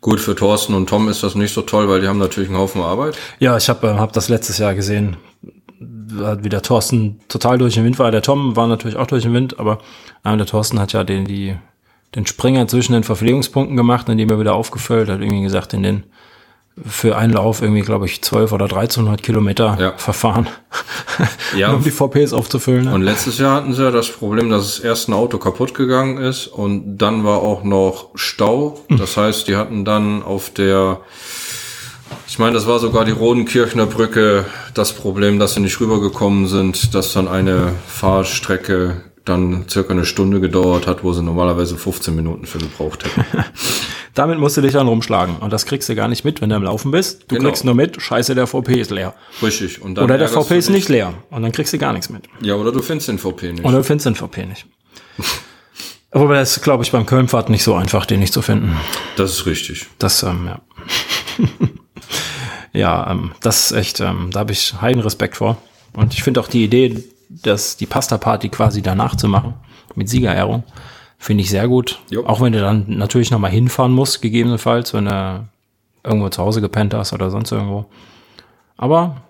Gut, 0.00 0.20
für 0.20 0.34
Thorsten 0.34 0.74
und 0.74 0.88
Tom 0.88 1.08
ist 1.08 1.22
das 1.22 1.34
nicht 1.34 1.52
so 1.52 1.62
toll, 1.62 1.88
weil 1.88 2.00
die 2.00 2.08
haben 2.08 2.18
natürlich 2.18 2.48
einen 2.48 2.58
Haufen 2.58 2.80
Arbeit. 2.80 3.18
Ja, 3.38 3.56
ich 3.56 3.68
habe 3.68 3.86
äh, 3.88 3.94
hab 3.94 4.12
das 4.12 4.28
letztes 4.28 4.58
Jahr 4.58 4.74
gesehen, 4.74 5.16
wie 5.78 6.48
der 6.48 6.62
Thorsten 6.62 7.20
total 7.28 7.58
durch 7.58 7.74
den 7.74 7.84
Wind 7.84 7.98
war. 7.98 8.10
Der 8.10 8.22
Tom 8.22 8.56
war 8.56 8.66
natürlich 8.66 8.96
auch 8.96 9.06
durch 9.06 9.24
den 9.24 9.34
Wind, 9.34 9.58
aber 9.58 9.78
äh, 10.24 10.36
der 10.36 10.46
Thorsten 10.46 10.80
hat 10.80 10.92
ja 10.92 11.04
den, 11.04 11.26
die, 11.26 11.56
den 12.14 12.26
Springer 12.26 12.66
zwischen 12.66 12.94
den 12.94 13.04
Verpflegungspunkten 13.04 13.76
gemacht, 13.76 14.08
indem 14.08 14.30
er 14.30 14.40
wieder 14.40 14.54
aufgefüllt 14.54 15.08
hat, 15.08 15.20
irgendwie 15.20 15.42
gesagt, 15.42 15.74
in 15.74 15.82
den 15.82 16.04
für 16.88 17.16
einen 17.16 17.32
Lauf 17.32 17.62
irgendwie, 17.62 17.82
glaube 17.82 18.06
ich, 18.06 18.22
12 18.22 18.52
oder 18.52 18.64
1300 18.66 19.22
Kilometer 19.22 19.76
Ja. 19.80 19.92
verfahren, 19.96 20.48
Ja. 21.56 21.72
um 21.74 21.82
die 21.84 21.90
VPs 21.90 22.32
aufzufüllen. 22.32 22.84
Ne? 22.86 22.94
Und 22.94 23.02
letztes 23.02 23.38
Jahr 23.38 23.54
hatten 23.56 23.72
sie 23.74 23.82
ja 23.82 23.90
das 23.90 24.08
Problem, 24.08 24.50
dass 24.50 24.76
das 24.76 24.78
erste 24.84 25.14
Auto 25.14 25.38
kaputt 25.38 25.74
gegangen 25.74 26.18
ist 26.18 26.46
und 26.46 26.98
dann 26.98 27.24
war 27.24 27.38
auch 27.38 27.62
noch 27.64 28.08
Stau. 28.14 28.80
Das 28.88 29.16
heißt, 29.16 29.48
die 29.48 29.56
hatten 29.56 29.84
dann 29.84 30.22
auf 30.22 30.50
der, 30.50 31.00
ich 32.28 32.38
meine, 32.38 32.54
das 32.54 32.66
war 32.66 32.78
sogar 32.78 33.04
die 33.04 33.12
Rodenkirchner 33.12 33.86
Brücke, 33.86 34.46
das 34.74 34.92
Problem, 34.92 35.38
dass 35.38 35.54
sie 35.54 35.60
nicht 35.60 35.80
rübergekommen 35.80 36.46
sind, 36.46 36.94
dass 36.94 37.12
dann 37.12 37.28
eine 37.28 37.72
Fahrstrecke 37.86 39.02
dann 39.30 39.64
circa 39.68 39.92
eine 39.92 40.04
Stunde 40.04 40.40
gedauert 40.40 40.86
hat, 40.86 41.02
wo 41.04 41.12
sie 41.12 41.22
normalerweise 41.22 41.76
15 41.78 42.14
Minuten 42.14 42.44
für 42.46 42.58
gebraucht 42.58 43.04
hätten. 43.04 43.24
Damit 44.14 44.38
musst 44.38 44.56
du 44.56 44.60
dich 44.60 44.72
dann 44.72 44.88
rumschlagen. 44.88 45.36
Und 45.36 45.52
das 45.52 45.64
kriegst 45.66 45.88
du 45.88 45.94
gar 45.94 46.08
nicht 46.08 46.24
mit, 46.24 46.40
wenn 46.42 46.50
du 46.50 46.56
am 46.56 46.64
Laufen 46.64 46.90
bist. 46.90 47.22
Du 47.28 47.36
Genau. 47.36 47.48
kriegst 47.48 47.64
nur 47.64 47.74
mit, 47.74 48.02
scheiße, 48.02 48.34
der 48.34 48.46
VP 48.46 48.80
ist 48.80 48.90
leer. 48.90 49.14
Richtig. 49.42 49.80
Und 49.80 49.94
dann 49.94 50.04
Oder 50.04 50.18
der 50.18 50.28
VP 50.28 50.58
ist 50.58 50.68
nicht 50.68 50.88
leer. 50.88 51.14
Und 51.30 51.42
dann 51.42 51.52
kriegst 51.52 51.72
du 51.72 51.78
gar 51.78 51.92
nichts 51.92 52.10
mit. 52.10 52.24
Ja, 52.40 52.56
oder 52.56 52.72
du 52.72 52.82
findest 52.82 53.08
den 53.08 53.18
VP 53.18 53.52
nicht. 53.52 53.64
Oder 53.64 53.78
du 53.78 53.84
findest 53.84 54.06
den 54.06 54.14
VP 54.16 54.46
nicht. 54.46 54.66
Aber 56.10 56.34
das 56.34 56.60
glaube 56.60 56.82
ich, 56.82 56.90
beim 56.90 57.06
Kölnfahrt 57.06 57.50
nicht 57.50 57.62
so 57.62 57.74
einfach, 57.74 58.04
den 58.04 58.18
nicht 58.18 58.32
zu 58.32 58.42
finden. 58.42 58.76
Das 59.16 59.30
ist 59.30 59.46
richtig. 59.46 59.86
Das, 59.98 60.24
ähm, 60.24 60.46
ja. 60.46 60.60
ja, 62.72 63.10
ähm, 63.12 63.30
das 63.40 63.70
ist 63.70 63.76
echt, 63.76 64.00
ähm, 64.00 64.30
da 64.32 64.40
habe 64.40 64.52
ich 64.52 64.74
heiden 64.80 65.02
Respekt 65.02 65.36
vor. 65.36 65.56
Und 65.92 66.14
ich 66.14 66.22
finde 66.22 66.40
auch 66.40 66.48
die 66.48 66.64
Idee, 66.64 67.02
dass 67.30 67.76
die 67.76 67.86
Pasta-Party 67.86 68.48
quasi 68.48 68.82
danach 68.82 69.16
zu 69.16 69.28
machen, 69.28 69.54
mit 69.94 70.08
Siegerehrung, 70.08 70.64
finde 71.18 71.42
ich 71.42 71.50
sehr 71.50 71.68
gut. 71.68 72.00
Jo. 72.10 72.26
Auch 72.26 72.40
wenn 72.40 72.52
du 72.52 72.60
dann 72.60 72.84
natürlich 72.88 73.30
nochmal 73.30 73.50
hinfahren 73.50 73.92
musst, 73.92 74.20
gegebenenfalls, 74.20 74.92
wenn 74.94 75.04
du 75.06 75.48
irgendwo 76.02 76.28
zu 76.28 76.42
Hause 76.42 76.60
gepennt 76.60 76.94
hast 76.94 77.12
oder 77.12 77.30
sonst 77.30 77.52
irgendwo. 77.52 77.86
Aber 78.76 79.22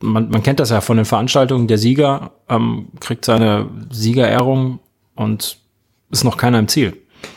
man, 0.00 0.28
man 0.28 0.42
kennt 0.42 0.60
das 0.60 0.70
ja 0.70 0.80
von 0.80 0.96
den 0.96 1.06
Veranstaltungen, 1.06 1.68
der 1.68 1.78
Sieger 1.78 2.32
ähm, 2.48 2.88
kriegt 3.00 3.24
seine 3.24 3.68
Siegerehrung 3.90 4.80
und 5.14 5.58
ist 6.10 6.24
noch 6.24 6.36
keiner 6.36 6.58
im 6.58 6.68
Ziel. 6.68 6.96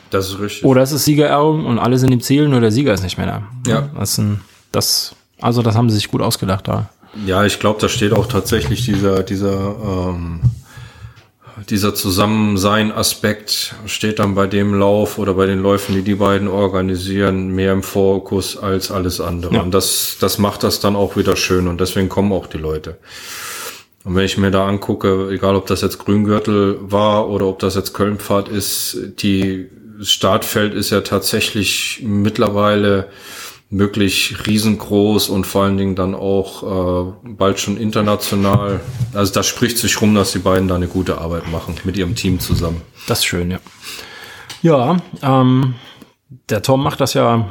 Das 0.09 0.27
ist 0.27 0.39
richtig. 0.39 0.65
Oder 0.65 0.81
es 0.81 0.91
ist 0.91 1.05
Siegerehrung 1.05 1.65
und 1.65 1.79
alle 1.79 1.97
sind 1.97 2.11
im 2.11 2.21
Ziel, 2.21 2.47
nur 2.47 2.61
der 2.61 2.71
Sieger 2.71 2.93
ist 2.93 3.03
nicht 3.03 3.17
mehr 3.17 3.27
da. 3.27 3.43
Ja. 3.69 3.89
Das, 3.95 4.11
ist 4.11 4.17
ein, 4.17 4.41
das, 4.71 5.15
also 5.39 5.61
das 5.61 5.75
haben 5.75 5.89
sie 5.89 5.95
sich 5.95 6.09
gut 6.09 6.21
ausgedacht 6.21 6.67
da. 6.67 6.89
Ja, 7.25 7.45
ich 7.45 7.59
glaube, 7.59 7.79
da 7.81 7.89
steht 7.89 8.13
auch 8.13 8.27
tatsächlich 8.27 8.85
dieser, 8.85 9.23
dieser, 9.23 9.75
ähm, 9.79 10.41
dieser 11.69 11.93
Zusammensein-Aspekt 11.93 13.75
steht 13.85 14.19
dann 14.19 14.35
bei 14.35 14.47
dem 14.47 14.73
Lauf 14.73 15.17
oder 15.17 15.33
bei 15.33 15.45
den 15.45 15.61
Läufen, 15.61 15.95
die 15.95 16.03
die 16.03 16.15
beiden 16.15 16.47
organisieren, 16.47 17.49
mehr 17.49 17.73
im 17.73 17.83
Fokus 17.83 18.57
als 18.57 18.91
alles 18.91 19.19
andere. 19.19 19.55
Ja. 19.55 19.61
Und 19.61 19.71
das, 19.71 20.17
das 20.19 20.37
macht 20.37 20.63
das 20.63 20.79
dann 20.79 20.95
auch 20.95 21.15
wieder 21.15 21.35
schön 21.35 21.67
und 21.67 21.81
deswegen 21.81 22.09
kommen 22.09 22.31
auch 22.31 22.47
die 22.47 22.57
Leute. 22.57 22.97
Und 24.05 24.15
wenn 24.15 24.25
ich 24.25 24.37
mir 24.37 24.51
da 24.51 24.67
angucke, 24.67 25.29
egal 25.29 25.55
ob 25.55 25.67
das 25.67 25.81
jetzt 25.81 25.99
Grüngürtel 25.99 26.77
war 26.81 27.29
oder 27.29 27.47
ob 27.47 27.59
das 27.59 27.75
jetzt 27.75 27.93
Kölnpfad 27.93 28.47
ist, 28.47 28.97
die 29.21 29.67
das 29.99 30.11
Startfeld 30.11 30.73
ist 30.73 30.91
ja 30.91 31.01
tatsächlich 31.01 32.01
mittlerweile 32.03 33.09
wirklich 33.69 34.47
riesengroß 34.47 35.29
und 35.29 35.45
vor 35.45 35.63
allen 35.63 35.77
Dingen 35.77 35.95
dann 35.95 36.15
auch 36.15 36.63
äh, 36.63 37.13
bald 37.23 37.59
schon 37.59 37.77
international. 37.77 38.79
Also 39.13 39.33
da 39.33 39.43
spricht 39.43 39.77
sich 39.77 40.01
rum, 40.01 40.15
dass 40.15 40.31
die 40.31 40.39
beiden 40.39 40.67
da 40.67 40.75
eine 40.75 40.87
gute 40.87 41.19
Arbeit 41.19 41.51
machen 41.51 41.75
mit 41.83 41.95
ihrem 41.95 42.15
Team 42.15 42.39
zusammen. 42.39 42.81
Das 43.07 43.19
ist 43.19 43.25
schön, 43.25 43.51
ja. 43.51 43.59
Ja, 44.61 44.97
ähm, 45.21 45.75
der 46.49 46.63
Tom 46.63 46.83
macht 46.83 46.99
das 46.99 47.13
ja, 47.13 47.47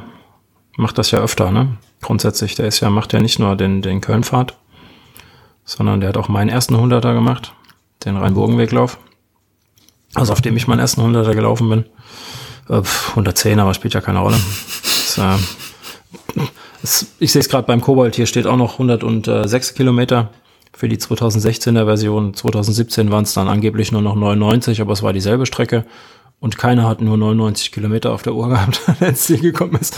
macht 0.76 0.98
das 0.98 1.10
ja 1.10 1.20
öfter, 1.20 1.50
ne? 1.52 1.78
Grundsätzlich, 2.02 2.54
der 2.54 2.66
ist 2.66 2.80
ja, 2.80 2.90
macht 2.90 3.12
ja 3.12 3.20
nicht 3.20 3.38
nur 3.38 3.56
den, 3.56 3.82
den 3.82 4.00
Kölnfahrt, 4.00 4.56
sondern 5.64 6.00
der 6.00 6.10
hat 6.10 6.16
auch 6.16 6.28
meinen 6.28 6.48
ersten 6.48 6.76
Hunderter 6.76 7.14
gemacht, 7.14 7.52
den 8.04 8.16
Rhein-Burgenweglauf. 8.16 8.98
Also 10.14 10.32
auf 10.32 10.40
dem 10.40 10.56
ich 10.56 10.66
meinen 10.66 10.80
ersten 10.80 11.02
Hunderter 11.02 11.34
gelaufen 11.34 11.68
bin. 11.68 11.84
Äh, 12.68 12.82
pf, 12.82 13.10
110, 13.10 13.60
aber 13.60 13.74
spielt 13.74 13.94
ja 13.94 14.00
keine 14.00 14.18
Rolle. 14.18 14.38
Das, 15.08 15.16
äh, 15.16 15.42
es, 16.82 17.06
ich 17.18 17.32
sehe 17.32 17.40
es 17.40 17.48
gerade 17.48 17.66
beim 17.66 17.80
Kobold, 17.80 18.16
hier 18.16 18.26
steht 18.26 18.46
auch 18.46 18.56
noch 18.56 18.74
106 18.74 19.74
Kilometer 19.74 20.30
für 20.74 20.88
die 20.88 20.98
2016er 20.98 21.84
Version. 21.84 22.34
2017 22.34 23.10
waren 23.10 23.24
es 23.24 23.34
dann 23.34 23.48
angeblich 23.48 23.92
nur 23.92 24.02
noch 24.02 24.14
99, 24.14 24.80
aber 24.80 24.92
es 24.92 25.02
war 25.02 25.12
dieselbe 25.12 25.46
Strecke. 25.46 25.84
Und 26.40 26.56
keiner 26.56 26.88
hat 26.88 27.00
nur 27.00 27.16
99 27.16 27.72
Kilometer 27.72 28.12
auf 28.12 28.22
der 28.22 28.32
Uhr 28.34 28.48
gehabt, 28.50 28.80
der 29.00 29.08
ins 29.08 29.22
Ziel 29.22 29.40
gekommen 29.40 29.76
ist. 29.80 29.96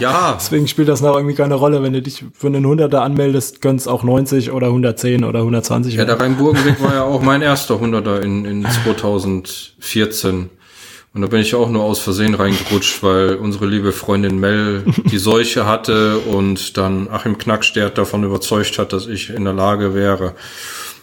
Ja, 0.00 0.32
Deswegen 0.40 0.66
spielt 0.66 0.88
das 0.88 1.02
noch 1.02 1.14
irgendwie 1.14 1.34
keine 1.34 1.54
Rolle. 1.54 1.82
Wenn 1.82 1.92
du 1.92 2.00
dich 2.00 2.24
für 2.32 2.46
einen 2.46 2.64
100er 2.64 2.96
anmeldest, 2.96 3.62
es 3.62 3.86
auch 3.86 4.02
90 4.02 4.52
oder 4.52 4.68
110 4.68 5.24
oder 5.24 5.40
120 5.40 5.94
ja, 5.94 6.06
der 6.06 6.18
Rhein-Burgenweg 6.18 6.82
war 6.82 6.94
ja 6.94 7.02
auch 7.02 7.20
mein 7.20 7.42
erster 7.42 7.78
Hunderter 7.78 8.22
in, 8.22 8.46
in 8.46 8.64
2014. 8.64 10.48
Und 11.14 11.20
da 11.20 11.26
bin 11.26 11.40
ich 11.40 11.54
auch 11.54 11.68
nur 11.68 11.82
aus 11.82 11.98
Versehen 11.98 12.34
reingerutscht, 12.34 13.02
weil 13.02 13.34
unsere 13.34 13.66
liebe 13.66 13.92
Freundin 13.92 14.40
Mel 14.40 14.84
die 15.10 15.18
Seuche 15.18 15.66
hatte 15.66 16.18
und 16.18 16.78
dann 16.78 17.08
Achim 17.10 17.36
Knackstert 17.36 17.98
davon 17.98 18.24
überzeugt 18.24 18.78
hat, 18.78 18.94
dass 18.94 19.06
ich 19.06 19.28
in 19.28 19.44
der 19.44 19.52
Lage 19.52 19.94
wäre, 19.94 20.34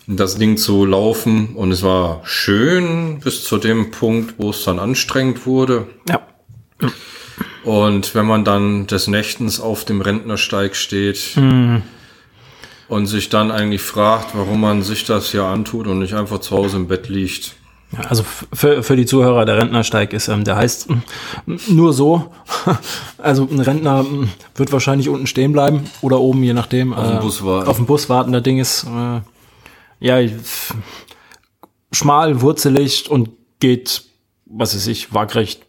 das 0.07 0.37
Ding 0.39 0.57
zu 0.57 0.83
laufen. 0.85 1.55
Und 1.55 1.71
es 1.71 1.83
war 1.83 2.21
schön 2.23 3.19
bis 3.19 3.43
zu 3.43 3.59
dem 3.59 3.91
Punkt, 3.91 4.35
wo 4.39 4.49
es 4.49 4.63
dann 4.63 4.79
anstrengend 4.79 5.45
wurde. 5.45 5.85
Ja. 6.09 6.21
Und 7.63 8.15
wenn 8.15 8.25
man 8.25 8.43
dann 8.43 8.87
des 8.87 9.07
Nächtens 9.07 9.59
auf 9.59 9.85
dem 9.85 10.01
Rentnersteig 10.01 10.75
steht 10.75 11.37
und 12.87 13.05
sich 13.05 13.29
dann 13.29 13.51
eigentlich 13.51 13.83
fragt, 13.83 14.29
warum 14.33 14.61
man 14.61 14.81
sich 14.81 15.05
das 15.05 15.29
hier 15.29 15.43
antut 15.43 15.85
und 15.85 15.99
nicht 15.99 16.15
einfach 16.15 16.39
zu 16.39 16.57
Hause 16.57 16.77
im 16.77 16.87
Bett 16.87 17.09
liegt. 17.09 17.53
Also 17.97 18.23
für, 18.53 18.83
für 18.83 18.95
die 18.95 19.07
Zuhörer, 19.07 19.45
der 19.45 19.57
Rentnersteig 19.57 20.13
ist, 20.13 20.27
ähm, 20.27 20.43
der 20.43 20.55
heißt 20.55 20.89
mm, 20.89 20.95
nur 21.69 21.93
so. 21.93 22.31
Also 23.17 23.47
ein 23.51 23.59
Rentner 23.59 24.03
mm, 24.03 24.29
wird 24.55 24.71
wahrscheinlich 24.71 25.09
unten 25.09 25.27
stehen 25.27 25.51
bleiben 25.51 25.85
oder 26.01 26.19
oben, 26.19 26.43
je 26.43 26.53
nachdem. 26.53 26.93
Auf 26.93 27.09
dem 27.09 27.19
Bus 27.19 27.43
warten. 27.43 27.67
Auf 27.67 27.77
dem 27.77 27.85
Bus 27.85 28.09
warten. 28.09 28.31
Das 28.31 28.43
Ding 28.43 28.59
ist 28.59 28.85
äh, 28.85 29.21
ja 29.99 30.29
schmal, 31.91 32.41
wurzelig 32.41 33.09
und 33.09 33.29
geht, 33.59 34.03
was 34.45 34.75
weiß 34.75 34.87
ich, 34.87 35.13
waagrecht, 35.13 35.65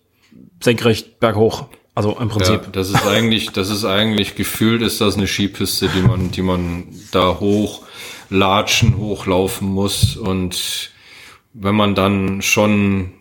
senkrecht 0.62 1.20
berghoch. 1.20 1.64
Also 1.94 2.16
im 2.20 2.28
Prinzip. 2.28 2.62
Ja, 2.62 2.70
das 2.70 2.90
ist 2.90 3.06
eigentlich, 3.06 3.50
das 3.50 3.68
ist 3.68 3.85
eigentlich 3.85 4.37
gefühlt 4.37 4.83
ist 4.83 5.00
das 5.00 5.16
eine 5.16 5.26
Skipiste, 5.26 5.88
die 5.88 6.02
man, 6.02 6.30
die 6.30 6.42
man 6.42 6.85
da 7.11 7.40
hoch 7.40 7.83
latschen, 8.28 8.96
hochlaufen 8.96 9.68
muss 9.68 10.16
und 10.16 10.92
wenn 11.52 11.74
man 11.74 11.94
dann 11.94 12.42
schon 12.42 13.12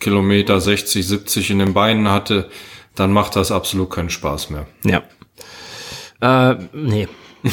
Kilometer 0.00 0.60
60, 0.60 1.06
70 1.06 1.50
in 1.50 1.58
den 1.60 1.74
Beinen 1.74 2.08
hatte, 2.10 2.48
dann 2.94 3.12
macht 3.12 3.36
das 3.36 3.50
absolut 3.52 3.90
keinen 3.90 4.10
Spaß 4.10 4.50
mehr. 4.50 4.66
Ja. 4.84 5.02
Äh, 6.20 6.58
nee. 6.72 7.08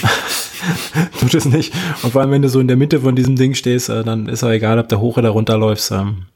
Tut 1.20 1.34
es 1.34 1.46
nicht. 1.46 1.74
Und 2.04 2.12
vor 2.12 2.22
allem, 2.22 2.32
wenn 2.32 2.42
du 2.42 2.50
so 2.50 2.60
in 2.60 2.68
der 2.68 2.78
Mitte 2.78 3.02
von 3.02 3.16
diesem 3.16 3.36
Ding 3.36 3.56
stehst, 3.56 3.90
äh, 3.90 4.04
dann 4.04 4.28
ist 4.28 4.44
auch 4.44 4.50
egal, 4.50 4.80
ob 4.80 4.88
der 4.90 5.00
hoch 5.00 5.18
oder 5.18 5.30
runter 5.30 5.58
läufst. 5.58 5.92
Ähm, 5.92 6.28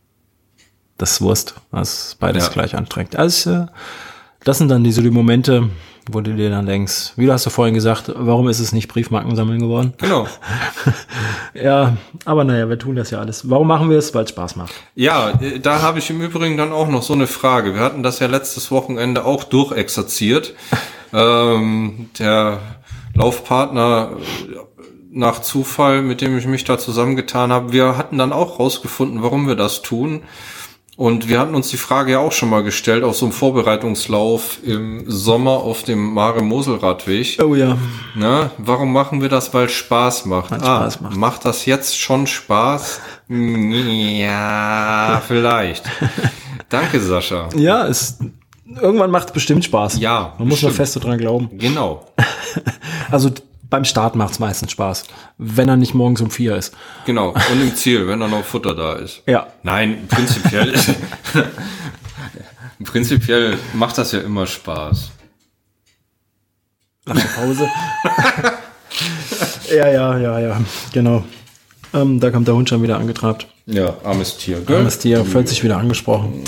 das 0.98 1.14
ist 1.14 1.22
Wurst. 1.22 1.56
Das 1.72 2.08
ist 2.08 2.20
beides 2.20 2.48
Ja. 2.48 2.54
gleich 2.54 2.76
anstrengend. 2.76 3.16
Also, 3.16 3.68
das 4.46 4.60
sind 4.60 4.70
dann 4.70 4.84
diese 4.84 5.02
die 5.02 5.10
Momente, 5.10 5.70
wo 6.10 6.22
du 6.22 6.36
dir 6.36 6.52
dann 6.52 6.68
denkst, 6.68 7.14
wie 7.16 7.26
du 7.26 7.34
hast 7.34 7.48
du 7.48 7.50
vorhin 7.50 7.74
gesagt, 7.74 8.12
warum 8.16 8.48
ist 8.48 8.60
es 8.60 8.72
nicht 8.72 8.88
Briefmarken 8.88 9.36
sammeln 9.36 9.60
geworden? 9.60 9.94
Genau. 9.98 10.28
Ja, 11.54 11.96
aber 12.26 12.44
naja, 12.44 12.68
wir 12.68 12.78
tun 12.78 12.98
das 12.98 13.12
ja 13.12 13.20
alles. 13.20 13.50
Warum 13.50 13.70
machen 13.70 13.90
wir 13.90 13.98
es? 13.98 14.14
Weil 14.14 14.26
es 14.26 14.32
Spaß 14.32 14.58
macht. 14.58 14.74
Ja, 14.94 15.30
äh, 15.40 15.58
da 15.62 15.82
habe 15.82 16.00
ich 16.00 16.10
im 16.10 16.20
Übrigen 16.20 16.58
dann 16.58 16.74
auch 16.74 16.90
noch 16.90 17.02
so 17.02 17.14
eine 17.14 17.28
Frage. 17.28 17.74
Wir 17.74 17.80
hatten 17.80 18.04
das 18.04 18.20
ja 18.20 18.28
letztes 18.28 18.72
Wochenende 18.72 19.24
auch 19.24 19.46
durchexerziert. 19.46 20.54
ähm, 21.14 22.10
der 22.20 22.60
Laufpartner 23.14 24.18
äh, 24.18 24.56
nach 25.12 25.42
Zufall, 25.42 26.02
mit 26.02 26.20
dem 26.20 26.38
ich 26.38 26.46
mich 26.46 26.66
da 26.66 26.78
zusammengetan 26.78 27.54
habe, 27.54 27.72
wir 27.72 27.98
hatten 27.98 28.18
dann 28.18 28.34
auch 28.34 28.60
rausgefunden, 28.60 29.24
warum 29.24 29.48
wir 29.48 29.56
das 29.56 29.82
tun. 29.82 30.24
Und 30.98 31.28
wir 31.28 31.40
hatten 31.40 31.56
uns 31.56 31.68
die 31.70 31.78
Frage 31.78 32.14
ja 32.14 32.20
auch 32.20 32.32
schon 32.32 32.50
mal 32.50 32.64
gestellt 32.64 33.04
auf 33.04 33.18
so 33.18 33.26
einem 33.26 33.34
Vorbereitungslauf 33.34 34.60
im 34.64 35.04
Sommer 35.08 35.52
auf 35.52 35.84
dem 35.84 36.14
Mare-Mosel-Radweg. 36.14 37.38
Oh 37.44 37.54
ja. 37.54 37.78
Ne? 38.16 38.50
Warum 38.58 38.94
machen 38.94 39.22
wir 39.22 39.28
das? 39.28 39.54
Weil 39.54 39.66
es 39.66 39.74
Spaß 39.74 40.26
macht. 40.26 40.52
Weil 40.52 40.62
ah, 40.62 40.78
Spaß 40.78 41.02
macht. 41.02 41.18
macht 41.18 41.46
das 41.46 41.66
jetzt 41.66 42.00
schon 42.00 42.28
Spaß? 42.28 43.02
Ja, 43.28 45.22
vielleicht. 45.28 45.84
Danke, 46.70 47.02
Sascha. 47.02 47.50
Ja, 47.58 47.86
es, 47.88 48.20
irgendwann 48.82 49.12
macht 49.12 49.28
es 49.28 49.34
bestimmt 49.34 49.66
Spaß. 49.66 50.00
Ja, 50.00 50.34
Man 50.38 50.48
muss 50.48 50.62
nur 50.62 50.72
fest 50.72 50.94
so 50.94 51.02
dran 51.02 51.18
glauben. 51.18 51.50
Genau, 51.58 52.06
Also 53.12 53.32
beim 53.76 53.84
Start 53.84 54.16
macht 54.16 54.32
es 54.32 54.40
meistens 54.40 54.72
Spaß. 54.72 55.04
Wenn 55.38 55.68
er 55.68 55.76
nicht 55.76 55.94
morgens 55.94 56.22
um 56.22 56.32
vier 56.32 56.56
ist. 56.56 56.74
genau. 57.06 57.32
Und 57.32 57.62
im 57.62 57.76
Ziel, 57.76 58.08
wenn 58.08 58.22
da 58.22 58.28
noch 58.30 58.46
Futter 58.46 58.74
da 58.74 58.94
ist. 58.94 59.22
Ja. 59.28 59.48
Nein, 59.64 60.08
prinzipiell, 60.08 60.74
prinzipiell 62.86 63.58
macht 63.74 63.98
das 63.98 64.14
ja 64.14 64.22
immer 64.22 64.48
Spaß. 64.48 65.12
Nach 67.06 67.16
der 67.16 67.28
Pause. 67.28 67.70
ja, 69.76 69.90
ja, 69.90 70.18
ja, 70.20 70.40
ja. 70.40 70.62
Genau. 70.94 71.26
Ähm, 71.94 72.22
da 72.22 72.32
kommt 72.32 72.48
der 72.48 72.56
Hund 72.56 72.70
schon 72.70 72.82
wieder 72.82 72.98
angetrabt. 72.98 73.46
Ja, 73.66 73.94
armes 74.06 74.38
Tier. 74.38 74.62
Gell? 74.62 74.78
Armes 74.78 75.00
Tier, 75.00 75.26
fühlt 75.26 75.50
sich 75.50 75.66
wieder 75.66 75.76
angesprochen. 75.78 76.46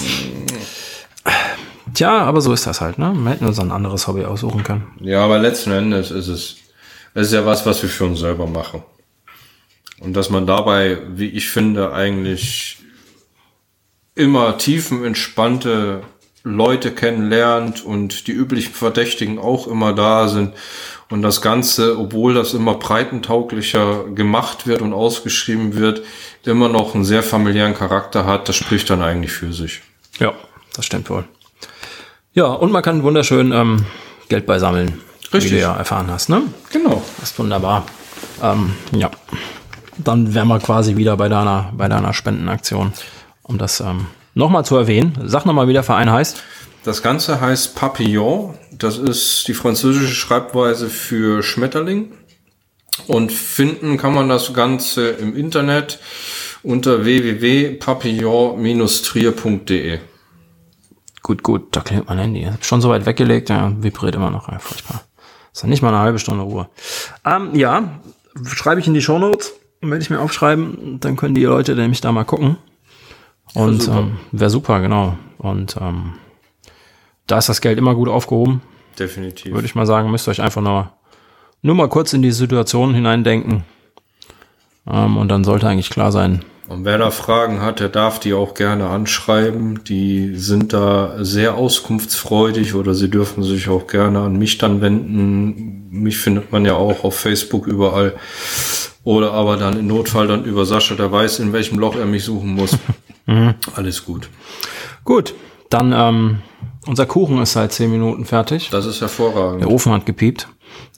Tja, 1.94 2.20
aber 2.22 2.40
so 2.40 2.54
ist 2.54 2.66
das 2.66 2.80
halt, 2.80 2.98
ne? 3.00 3.12
Wir 3.14 3.32
hätten 3.32 3.46
uns 3.46 3.60
ein 3.60 3.72
anderes 3.72 4.08
Hobby 4.08 4.24
aussuchen 4.24 4.64
können. 4.64 4.88
Ja, 5.02 5.26
aber 5.26 5.40
letzten 5.40 5.72
Endes 5.72 6.10
ist 6.12 6.30
es, 6.30 6.56
es 7.18 7.30
ist 7.30 7.34
ja 7.34 7.48
was, 7.48 7.66
was 7.66 7.82
wir 7.82 7.90
für 7.90 8.06
uns 8.06 8.20
selber 8.20 8.46
machen. 8.46 8.84
Und 10.00 10.14
dass 10.14 10.30
man 10.30 10.46
dabei, 10.46 11.00
wie 11.16 11.30
ich 11.30 11.50
finde, 11.50 11.92
eigentlich 11.92 12.78
immer 14.14 14.60
tiefenentspannte 14.60 16.04
Leute 16.44 16.92
kennenlernt 16.92 17.84
und 17.84 18.28
die 18.28 18.34
üblichen 18.34 18.72
Verdächtigen 18.72 19.40
auch 19.40 19.66
immer 19.66 19.94
da 19.94 20.28
sind. 20.28 20.54
Und 21.10 21.24
das 21.24 21.42
Ganze, 21.42 21.98
obwohl 21.98 22.36
das 22.36 22.54
immer 22.54 22.76
breitentauglicher 22.76 24.04
gemacht 24.14 24.68
wird 24.68 24.84
und 24.84 24.94
ausgeschrieben 24.94 25.74
wird, 25.74 26.04
immer 26.44 26.70
noch 26.70 26.94
einen 26.94 27.04
sehr 27.04 27.24
familiären 27.24 27.74
Charakter 27.74 28.28
hat, 28.28 28.48
das 28.48 28.58
spricht 28.58 28.92
dann 28.92 29.02
eigentlich 29.02 29.32
für 29.32 29.52
sich. 29.54 29.82
Ja, 30.20 30.34
das 30.76 30.86
stimmt 30.86 31.10
wohl. 31.10 31.24
Ja, 32.34 32.46
und 32.46 32.72
man 32.72 32.84
kann 32.84 33.02
wunderschön 33.02 33.52
ähm, 33.54 33.88
Geld 34.30 34.46
beisammeln. 34.46 35.02
Wie 35.32 35.38
Richtig. 35.38 35.54
du 35.54 35.60
ja 35.60 35.76
erfahren 35.76 36.08
hast, 36.10 36.30
ne? 36.30 36.44
Genau. 36.72 37.02
Das 37.20 37.32
ist 37.32 37.40
wunderbar. 37.40 37.86
Ähm, 38.42 38.74
ja. 38.92 39.12
Dann 39.98 40.34
wären 40.34 40.48
wir 40.48 40.60
quasi 40.60 40.96
wieder 40.96 41.18
bei 41.18 41.28
deiner, 41.28 41.74
bei 41.76 41.88
deiner 41.88 42.14
Spendenaktion. 42.14 42.94
Um 43.44 43.58
das 43.58 43.80
ähm, 43.80 44.08
nochmal 44.34 44.66
zu 44.66 44.78
erwähnen. 44.78 45.18
Sag 45.26 45.46
nochmal, 45.46 45.68
wie 45.68 45.74
der 45.74 45.84
Verein 45.84 46.12
heißt. 46.12 46.44
Das 46.84 47.02
Ganze 47.02 47.42
heißt 47.42 47.76
Papillon. 47.76 48.54
Das 48.72 48.98
ist 48.98 49.48
die 49.48 49.54
französische 49.54 50.14
Schreibweise 50.14 50.90
für 50.90 51.44
Schmetterling. 51.44 52.12
Und 53.08 53.32
finden 53.32 53.98
kann 53.98 54.14
man 54.14 54.30
das 54.30 54.54
Ganze 54.54 55.10
im 55.10 55.36
Internet 55.36 56.00
unter 56.64 57.06
www.papillon-trier.de. 57.06 60.00
Gut, 61.22 61.44
gut, 61.44 61.76
da 61.76 61.82
klingelt 61.82 62.08
mein 62.08 62.20
Handy. 62.20 62.50
Ich 62.60 62.66
schon 62.66 62.82
so 62.82 62.90
weit 62.90 63.06
weggelegt, 63.06 63.50
ja, 63.50 63.72
vibriert 63.80 64.16
immer 64.16 64.32
noch. 64.32 64.50
Ja, 64.50 64.58
furchtbar. 64.60 65.04
Ist 65.58 65.64
ja 65.64 65.70
nicht 65.70 65.82
mal 65.82 65.90
eine 65.90 65.98
halbe 65.98 66.20
Stunde 66.20 66.44
Ruhe. 66.44 66.70
Ähm, 67.26 67.56
ja, 67.56 68.00
schreibe 68.46 68.80
ich 68.80 68.86
in 68.86 68.94
die 68.94 69.02
Shownotes, 69.02 69.54
werde 69.82 70.04
ich 70.04 70.12
mir 70.12 70.20
aufschreiben, 70.20 71.00
dann 71.00 71.16
können 71.16 71.34
die 71.34 71.46
Leute 71.46 71.76
nämlich 71.76 72.00
da 72.00 72.12
mal 72.12 72.26
gucken. 72.26 72.58
Und 73.56 73.82
super. 73.82 74.02
ähm, 74.02 74.18
wäre 74.32 74.52
super, 74.52 74.82
genau. 74.82 75.18
Und 75.40 75.76
ähm, 75.82 76.14
da 77.26 77.40
ist 77.40 77.50
das 77.50 77.60
Geld 77.62 77.80
immer 77.80 77.96
gut 77.96 78.08
aufgehoben, 78.08 78.62
Definitiv. 79.00 79.52
würde 79.52 79.66
ich 79.66 79.74
mal 79.74 79.88
sagen. 79.88 80.12
Müsst 80.12 80.28
ihr 80.28 80.32
euch 80.32 80.44
einfach 80.44 80.62
nur, 80.62 80.92
nur 81.64 81.74
mal 81.74 81.90
kurz 81.90 82.14
in 82.14 82.22
die 82.22 82.32
Situation 82.32 82.94
hineindenken. 82.94 83.64
Ähm, 84.88 85.18
und 85.18 85.28
dann 85.30 85.44
sollte 85.44 85.68
eigentlich 85.68 85.90
klar 85.90 86.12
sein, 86.12 86.46
Und 86.68 86.84
wer 86.84 86.98
da 86.98 87.12
Fragen 87.12 87.62
hat, 87.62 87.80
der 87.80 87.88
darf 87.88 88.20
die 88.20 88.34
auch 88.34 88.54
gerne 88.54 88.90
anschreiben. 88.90 89.84
Die 89.86 90.36
sind 90.36 90.74
da 90.74 91.24
sehr 91.24 91.56
auskunftsfreudig 91.56 92.76
oder 92.76 92.94
sie 92.94 93.10
dürfen 93.10 93.44
sich 93.44 93.70
auch 93.70 93.88
gerne 93.88 94.20
an 94.20 94.38
mich 94.38 94.58
dann 94.58 94.82
wenden. 94.82 95.88
Mich 95.90 96.18
findet 96.18 96.52
man 96.52 96.66
ja 96.66 96.76
auch 96.76 97.06
auf 97.06 97.18
Facebook 97.18 97.68
überall. 97.68 98.16
Oder 99.06 99.32
aber 99.32 99.56
dann 99.56 99.80
im 99.80 99.88
Notfall 99.88 100.28
dann 100.28 100.44
über 100.44 100.66
Sascha, 100.66 100.96
der 100.96 101.10
weiß, 101.10 101.40
in 101.40 101.54
welchem 101.54 101.80
Loch 101.80 101.96
er 101.96 102.06
mich 102.06 102.26
suchen 102.26 102.54
muss. 102.54 102.78
Alles 103.76 104.04
gut. 104.04 104.30
Gut, 105.06 105.34
dann 105.70 105.94
ähm, 105.94 106.40
unser 106.86 107.06
Kuchen 107.06 107.42
ist 107.42 107.54
seit 107.54 107.72
zehn 107.72 107.90
Minuten 107.90 108.26
fertig. 108.26 108.70
Das 108.72 108.86
ist 108.86 109.00
hervorragend. 109.00 109.62
Der 109.62 109.72
Ofen 109.72 109.94
hat 109.94 110.06
gepiept. 110.06 110.50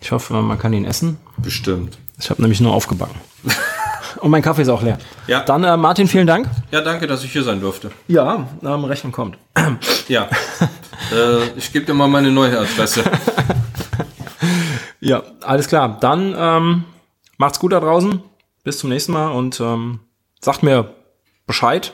Ich 0.01 0.11
hoffe, 0.11 0.33
man 0.41 0.57
kann 0.57 0.73
ihn 0.73 0.85
essen. 0.85 1.17
Bestimmt. 1.37 1.99
Ich 2.19 2.31
habe 2.31 2.41
nämlich 2.41 2.59
nur 2.59 2.73
aufgebacken. 2.73 3.15
Und 4.21 4.31
mein 4.31 4.41
Kaffee 4.41 4.63
ist 4.63 4.69
auch 4.69 4.81
leer. 4.81 4.97
Ja. 5.27 5.41
Dann, 5.41 5.63
äh, 5.63 5.77
Martin, 5.77 6.07
vielen 6.07 6.27
Dank. 6.27 6.47
Ja, 6.71 6.81
danke, 6.81 7.07
dass 7.07 7.23
ich 7.23 7.31
hier 7.31 7.43
sein 7.43 7.61
durfte. 7.61 7.91
Ja, 8.07 8.47
ähm, 8.63 8.83
Rechnung 8.85 9.11
kommt. 9.11 9.37
Ja. 10.07 10.27
äh, 11.13 11.47
ich 11.55 11.71
gebe 11.71 11.85
dir 11.85 11.93
mal 11.93 12.07
meine 12.07 12.31
neue 12.31 12.59
Adresse. 12.59 13.03
Ja, 15.01 15.23
alles 15.41 15.67
klar. 15.67 15.97
Dann 15.99 16.35
ähm, 16.37 16.83
macht's 17.37 17.59
gut 17.59 17.71
da 17.71 17.79
draußen. 17.79 18.21
Bis 18.63 18.79
zum 18.79 18.89
nächsten 18.89 19.13
Mal 19.13 19.29
und 19.31 19.59
ähm, 19.61 20.01
sagt 20.41 20.63
mir 20.63 20.93
Bescheid, 21.47 21.93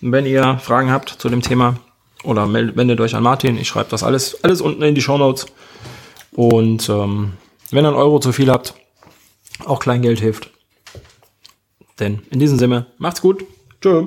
wenn 0.00 0.24
ihr 0.26 0.58
Fragen 0.58 0.90
habt 0.90 1.10
zu 1.10 1.28
dem 1.28 1.42
Thema. 1.42 1.76
Oder 2.22 2.46
meldet, 2.46 2.76
wendet 2.76 3.00
euch 3.00 3.14
an 3.14 3.22
Martin. 3.22 3.58
Ich 3.58 3.68
schreibe 3.68 3.90
das 3.90 4.02
alles, 4.02 4.42
alles 4.42 4.62
unten 4.62 4.82
in 4.82 4.94
die 4.94 5.02
Shownotes. 5.02 5.46
Und 6.32 6.88
ähm, 6.88 7.34
wenn 7.70 7.84
ihr 7.84 7.88
einen 7.88 7.96
Euro 7.96 8.18
zu 8.18 8.32
viel 8.32 8.50
habt, 8.50 8.74
auch 9.66 9.78
Kleingeld 9.78 10.20
hilft. 10.20 10.50
Denn 11.98 12.20
in 12.30 12.40
diesem 12.40 12.58
Sinne, 12.58 12.86
macht's 12.98 13.20
gut. 13.20 13.44
Tschö. 13.80 14.06